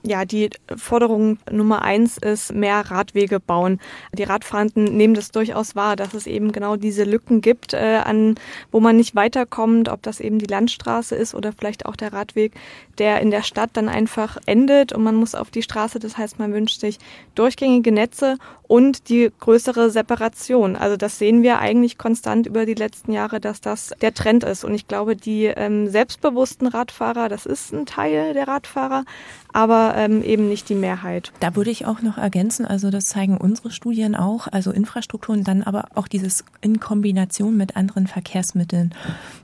[0.06, 3.80] Ja, die Forderung Nummer eins ist mehr Radwege bauen.
[4.12, 8.36] Die Radfahrenden nehmen das durchaus wahr, dass es eben genau diese Lücken gibt, äh, an
[8.70, 12.52] wo man nicht weiterkommt, ob das eben die Landstraße ist oder vielleicht auch der Radweg,
[12.98, 15.98] der in der Stadt dann einfach endet und man muss auf die Straße.
[15.98, 16.98] Das heißt, man wünscht sich
[17.34, 18.36] durchgängige Netze
[18.68, 20.76] und die größere Separation.
[20.76, 24.64] Also das sehen wir eigentlich konstant über die letzten Jahre, dass das der Trend ist.
[24.64, 29.04] Und ich glaube, die ähm, selbstbewussten Radfahrer, das ist ein Teil der Radfahrer,
[29.52, 31.32] aber ähm, eben nicht die Mehrheit.
[31.40, 35.62] Da würde ich auch noch ergänzen, also das zeigen unsere Studien auch, also Infrastrukturen, dann
[35.62, 38.94] aber auch dieses in Kombination mit anderen Verkehrsmitteln.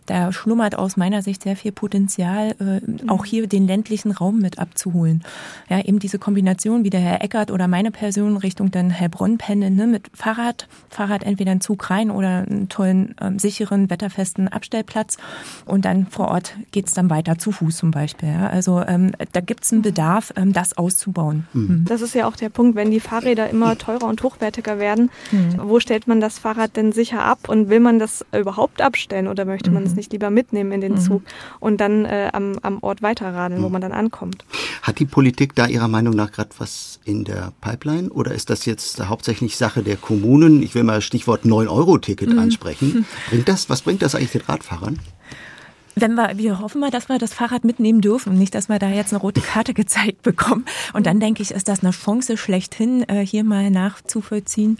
[0.06, 4.58] Da schlummert aus meiner Sicht sehr viel Potenzial, äh, auch hier den ländlichen Raum mit
[4.58, 5.22] abzuholen.
[5.68, 9.76] Ja, eben diese Kombination, wie der Herr Eckert oder meine Person Richtung dann Heilbronn pendeln,
[9.76, 15.16] ne, mit Fahrrad, Fahrrad entweder einen Zug rein oder einen tollen, ähm, sicheren, wetterfesten Abstellplatz
[15.64, 18.28] und dann vor Ort geht's dann weiter zu Fuß zum Beispiel.
[18.28, 18.48] Ja.
[18.48, 21.46] Also ähm, da gibt's einen Bedarf das auszubauen.
[21.52, 21.62] Mhm.
[21.62, 21.84] mhm.
[21.84, 25.60] Das ist ja auch der Punkt, wenn die Fahrräder immer teurer und hochwertiger werden, mhm.
[25.62, 29.44] wo stellt man das Fahrrad denn sicher ab und will man das überhaupt abstellen oder
[29.44, 29.96] möchte man es mhm.
[29.96, 31.00] nicht lieber mitnehmen in den mhm.
[31.00, 31.22] Zug
[31.60, 34.44] und dann äh, am, am Ort weiterradeln, wo man dann ankommt?
[34.82, 38.64] Hat die Politik da Ihrer Meinung nach gerade was in der Pipeline oder ist das
[38.64, 40.62] jetzt hauptsächlich Sache der Kommunen?
[40.62, 43.04] Ich will mal Stichwort 9-Euro-Ticket ansprechen.
[43.30, 44.98] Bringt das, was bringt das eigentlich den Radfahrern?
[45.94, 48.88] Wenn wir, wir hoffen mal, dass wir das Fahrrad mitnehmen dürfen, nicht, dass wir da
[48.88, 50.64] jetzt eine rote Karte gezeigt bekommen.
[50.92, 54.78] Und dann denke ich, ist das eine Chance schlechthin, äh, hier mal nachzuvollziehen,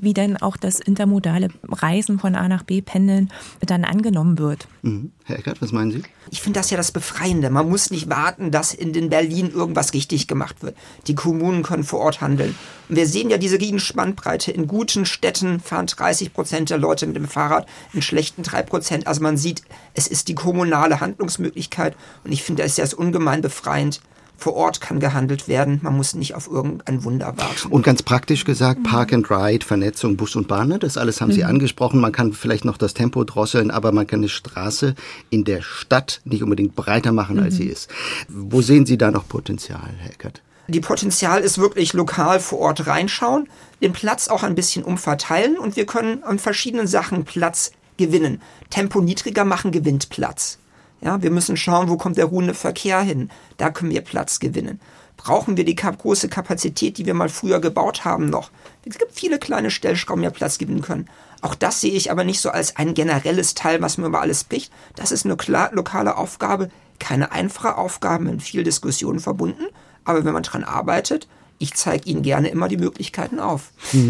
[0.00, 3.30] wie denn auch das intermodale Reisen von A nach B pendeln
[3.60, 4.68] dann angenommen wird.
[4.82, 5.12] Mhm.
[5.28, 6.02] Herr Eckert, was meinen Sie?
[6.30, 7.50] Ich finde das ja das Befreiende.
[7.50, 10.76] Man muss nicht warten, dass in den Berlin irgendwas richtig gemacht wird.
[11.08, 12.54] Die Kommunen können vor Ort handeln.
[12.88, 14.52] Und wir sehen ja diese Riesenspannbreite.
[14.52, 19.08] In guten Städten fahren 30 Prozent der Leute mit dem Fahrrad, in schlechten 3 Prozent.
[19.08, 19.62] Also man sieht,
[19.94, 21.96] es ist die kommunale Handlungsmöglichkeit.
[22.22, 24.00] Und ich finde, es ist ja ungemein befreiend,
[24.36, 25.80] vor Ort kann gehandelt werden.
[25.82, 27.68] Man muss nicht auf irgendein Wunder warten.
[27.70, 30.78] Und ganz praktisch gesagt, Park and Ride, Vernetzung, Bus und Bahn, ne?
[30.78, 31.48] das alles haben Sie mhm.
[31.48, 32.00] angesprochen.
[32.00, 34.94] Man kann vielleicht noch das Tempo drosseln, aber man kann eine Straße
[35.30, 37.58] in der Stadt nicht unbedingt breiter machen, als mhm.
[37.58, 37.90] sie ist.
[38.28, 40.42] Wo sehen Sie da noch Potenzial, Herr Eckert?
[40.68, 43.48] Die Potenzial ist wirklich lokal vor Ort reinschauen,
[43.80, 48.42] den Platz auch ein bisschen umverteilen und wir können an verschiedenen Sachen Platz gewinnen.
[48.68, 50.58] Tempo niedriger machen gewinnt Platz.
[51.00, 53.30] Ja, wir müssen schauen, wo kommt der ruhende Verkehr hin.
[53.58, 54.80] Da können wir Platz gewinnen.
[55.16, 58.50] Brauchen wir die große Kapazität, die wir mal früher gebaut haben, noch?
[58.84, 61.08] Es gibt viele kleine Stellschrauben, die Platz gewinnen können.
[61.42, 64.40] Auch das sehe ich aber nicht so als ein generelles Teil, was mir über alles
[64.40, 64.72] spricht.
[64.94, 69.64] Das ist eine klar lokale Aufgabe, keine einfache Aufgabe, mit viel Diskussionen verbunden.
[70.04, 71.28] Aber wenn man daran arbeitet,
[71.58, 73.72] ich zeige Ihnen gerne immer die Möglichkeiten auf.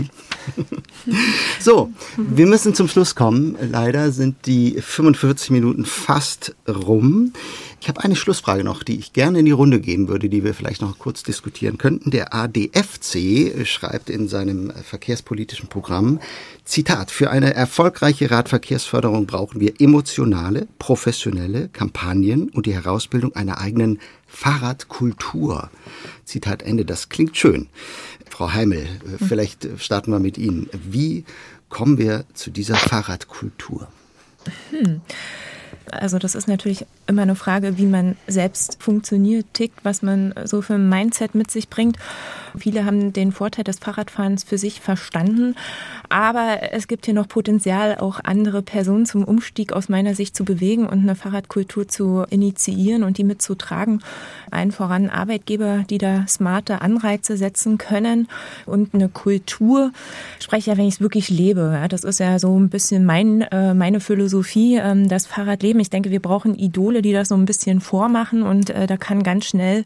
[1.60, 3.56] So, wir müssen zum Schluss kommen.
[3.60, 7.32] Leider sind die 45 Minuten fast rum.
[7.80, 10.54] Ich habe eine Schlussfrage noch, die ich gerne in die Runde geben würde, die wir
[10.54, 12.10] vielleicht noch kurz diskutieren könnten.
[12.10, 16.20] Der ADFC schreibt in seinem verkehrspolitischen Programm,
[16.64, 24.00] Zitat, für eine erfolgreiche Radverkehrsförderung brauchen wir emotionale, professionelle Kampagnen und die Herausbildung einer eigenen
[24.26, 25.70] Fahrradkultur.
[26.24, 26.84] Zitat Ende.
[26.84, 27.68] Das klingt schön.
[28.28, 28.86] Frau Heimel,
[29.26, 30.68] vielleicht starten wir mit Ihnen.
[30.72, 31.24] Wie
[31.68, 33.88] kommen wir zu dieser Fahrradkultur?
[34.70, 35.00] Hm.
[35.90, 40.62] Also das ist natürlich immer eine Frage, wie man selbst funktioniert, tickt, was man so
[40.62, 41.96] für ein Mindset mit sich bringt.
[42.58, 45.54] Viele haben den Vorteil des Fahrradfahrens für sich verstanden,
[46.08, 50.44] aber es gibt hier noch Potenzial, auch andere Personen zum Umstieg aus meiner Sicht zu
[50.44, 54.02] bewegen und eine Fahrradkultur zu initiieren und die mitzutragen.
[54.50, 58.28] Allen voran Arbeitgeber, die da smarte Anreize setzen können
[58.64, 59.92] und eine Kultur.
[60.38, 61.84] Ich spreche ja, wenn ich es wirklich lebe.
[61.88, 65.75] Das ist ja so ein bisschen mein, äh, meine Philosophie, ähm, das Fahrradleben.
[65.80, 69.22] Ich denke, wir brauchen Idole, die das so ein bisschen vormachen und äh, da kann
[69.22, 69.84] ganz schnell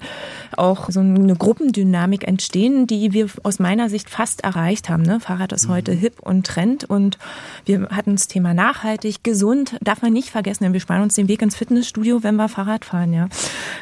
[0.56, 5.02] auch so eine Gruppendynamik entstehen, die wir aus meiner Sicht fast erreicht haben.
[5.02, 5.20] Ne?
[5.20, 7.18] Fahrrad ist heute hip und Trend und
[7.64, 11.28] wir hatten das Thema nachhaltig, gesund, darf man nicht vergessen, denn wir sparen uns den
[11.28, 13.28] Weg ins Fitnessstudio, wenn wir Fahrrad fahren, ja.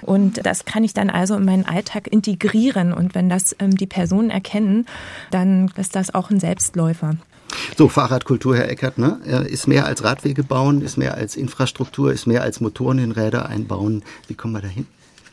[0.03, 3.87] Und das kann ich dann also in meinen Alltag integrieren und wenn das ähm, die
[3.87, 4.87] Personen erkennen,
[5.31, 7.17] dann ist das auch ein Selbstläufer.
[7.77, 9.21] So, Fahrradkultur, Herr Eckert, ne?
[9.49, 13.49] ist mehr als Radwege bauen, ist mehr als Infrastruktur, ist mehr als Motoren in Räder
[13.49, 14.03] einbauen.
[14.27, 14.87] Wie kommen wir dahin?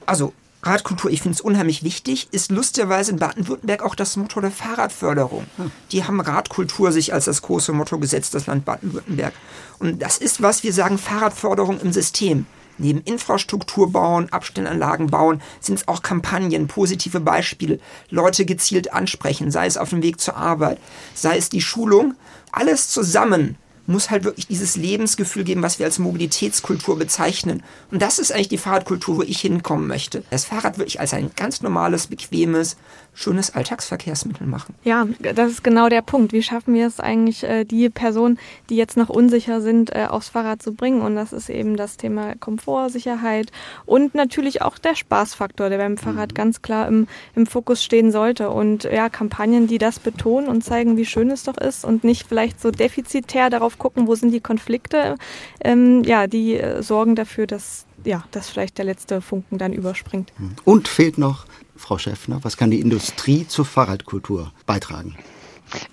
[0.06, 0.34] Also
[0.66, 5.46] Radkultur, ich finde es unheimlich wichtig, ist lustigerweise in Baden-Württemberg auch das Motto der Fahrradförderung.
[5.58, 5.72] Hm.
[5.92, 9.34] Die haben Radkultur sich als das große Motto gesetzt, das Land Baden-Württemberg.
[9.78, 12.48] Und das ist was, wir sagen Fahrradförderung im System.
[12.78, 19.66] Neben Infrastruktur bauen, Abstellanlagen bauen, sind es auch Kampagnen, positive Beispiele, Leute gezielt ansprechen, sei
[19.66, 20.80] es auf dem Weg zur Arbeit,
[21.14, 22.16] sei es die Schulung.
[22.52, 23.58] Alles zusammen
[23.88, 27.64] muss halt wirklich dieses Lebensgefühl geben, was wir als Mobilitätskultur bezeichnen.
[27.92, 30.24] Und das ist eigentlich die Fahrradkultur, wo ich hinkommen möchte.
[30.30, 32.78] Das Fahrrad wirklich als ein ganz normales, bequemes,
[33.16, 34.76] schönes Alltagsverkehrsmittel machen.
[34.84, 36.34] Ja, das ist genau der Punkt.
[36.34, 38.38] Wie schaffen wir es eigentlich, äh, die Personen,
[38.70, 41.02] die jetzt noch unsicher sind, äh, aufs Fahrrad zu bringen?
[41.02, 43.52] Und das ist eben das Thema Komfort, Sicherheit
[43.86, 46.36] und natürlich auch der Spaßfaktor, der beim Fahrrad mhm.
[46.36, 48.50] ganz klar im, im Fokus stehen sollte.
[48.50, 52.28] Und ja, Kampagnen, die das betonen und zeigen, wie schön es doch ist und nicht
[52.28, 55.16] vielleicht so defizitär darauf gucken, wo sind die Konflikte,
[55.64, 60.32] ähm, ja, die äh, sorgen dafür, dass ja, dass vielleicht der letzte Funken dann überspringt.
[60.64, 61.46] Und fehlt noch
[61.76, 65.16] Frau Schäffner, was kann die Industrie zur Fahrradkultur beitragen?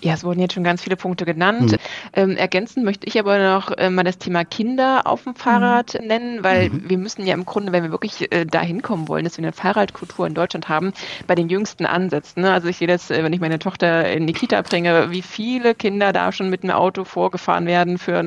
[0.01, 1.71] Ja, es wurden jetzt schon ganz viele Punkte genannt.
[1.71, 1.77] Mhm.
[2.13, 6.07] Ähm, ergänzend möchte ich aber noch äh, mal das Thema Kinder auf dem Fahrrad mhm.
[6.07, 6.89] nennen, weil mhm.
[6.89, 9.53] wir müssen ja im Grunde, wenn wir wirklich äh, dahin kommen wollen, dass wir eine
[9.53, 10.93] Fahrradkultur in Deutschland haben,
[11.27, 12.41] bei den Jüngsten ansetzen.
[12.41, 12.51] Ne?
[12.51, 15.75] Also ich sehe das, äh, wenn ich meine Tochter in die Kita bringe, wie viele
[15.75, 18.23] Kinder da schon mit einem Auto vorgefahren werden für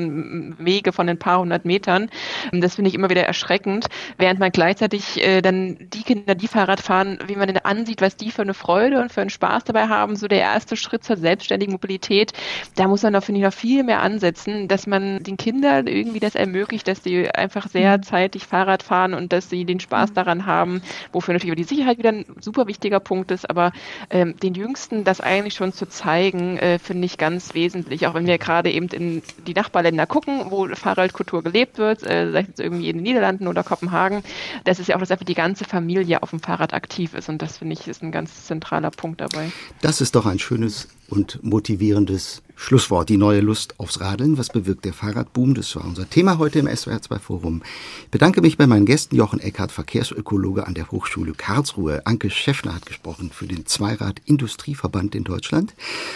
[0.59, 2.11] Wege von ein paar hundert Metern.
[2.53, 3.87] Das finde ich immer wieder erschreckend,
[4.19, 8.17] während man gleichzeitig äh, dann die Kinder, die Fahrrad fahren, wie man denn ansieht, was
[8.17, 11.17] die für eine Freude und für einen Spaß dabei haben, so der erste Schritt zur
[11.17, 12.33] Selbst selbstständigen Mobilität,
[12.75, 16.21] da muss man noch, finde ich, noch viel mehr ansetzen, dass man den Kindern irgendwie
[16.21, 18.03] das ermöglicht, dass sie einfach sehr mhm.
[18.03, 20.15] zeitig Fahrrad fahren und dass sie den Spaß mhm.
[20.15, 20.83] daran haben,
[21.13, 23.73] wofür natürlich die Sicherheit wieder ein super wichtiger Punkt ist, aber
[24.11, 28.27] ähm, den Jüngsten das eigentlich schon zu zeigen, äh, finde ich ganz wesentlich, auch wenn
[28.27, 32.91] wir gerade eben in die Nachbarländer gucken, wo Fahrradkultur gelebt wird, äh, sei es irgendwie
[32.91, 34.23] in den Niederlanden oder Kopenhagen,
[34.65, 37.41] das ist ja auch, dass einfach die ganze Familie auf dem Fahrrad aktiv ist und
[37.41, 39.53] das finde ich ist ein ganz zentraler Punkt dabei.
[39.81, 43.11] Das ist doch ein schönes und motivierendes Schlusswort.
[43.11, 44.39] Die neue Lust aufs Radeln.
[44.39, 45.55] Was bewirkt der Fahrradboom?
[45.55, 47.63] Das war unser Thema heute im SWR 2 Forum.
[48.05, 52.07] Ich bedanke mich bei meinen Gästen Jochen Eckhardt, Verkehrsökologe an der Hochschule Karlsruhe.
[52.07, 55.75] Anke Schäffner hat gesprochen für den Zweirad-Industrieverband in Deutschland.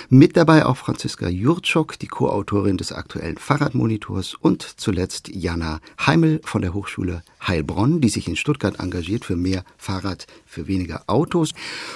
[0.08, 6.62] Mit dabei auch Franziska Jurczok, die Co-Autorin des aktuellen Fahrradmonitors und zuletzt Jana Heimel von
[6.62, 11.52] der Hochschule Heilbronn, die sich in Stuttgart engagiert für mehr Fahrrad, für weniger Autos.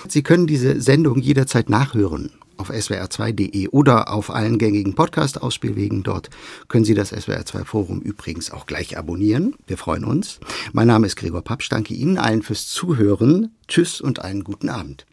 [0.06, 6.02] Sie können diese Sendung jederzeit nachhören auf swr2.de oder auf allen gängigen Podcast-Ausspielwegen.
[6.02, 6.30] Dort
[6.68, 9.54] können Sie das SWR2 Forum übrigens auch gleich abonnieren.
[9.66, 10.40] Wir freuen uns.
[10.72, 11.62] Mein Name ist Gregor Papp.
[11.68, 13.54] danke Ihnen allen fürs Zuhören.
[13.68, 15.06] Tschüss und einen guten Abend.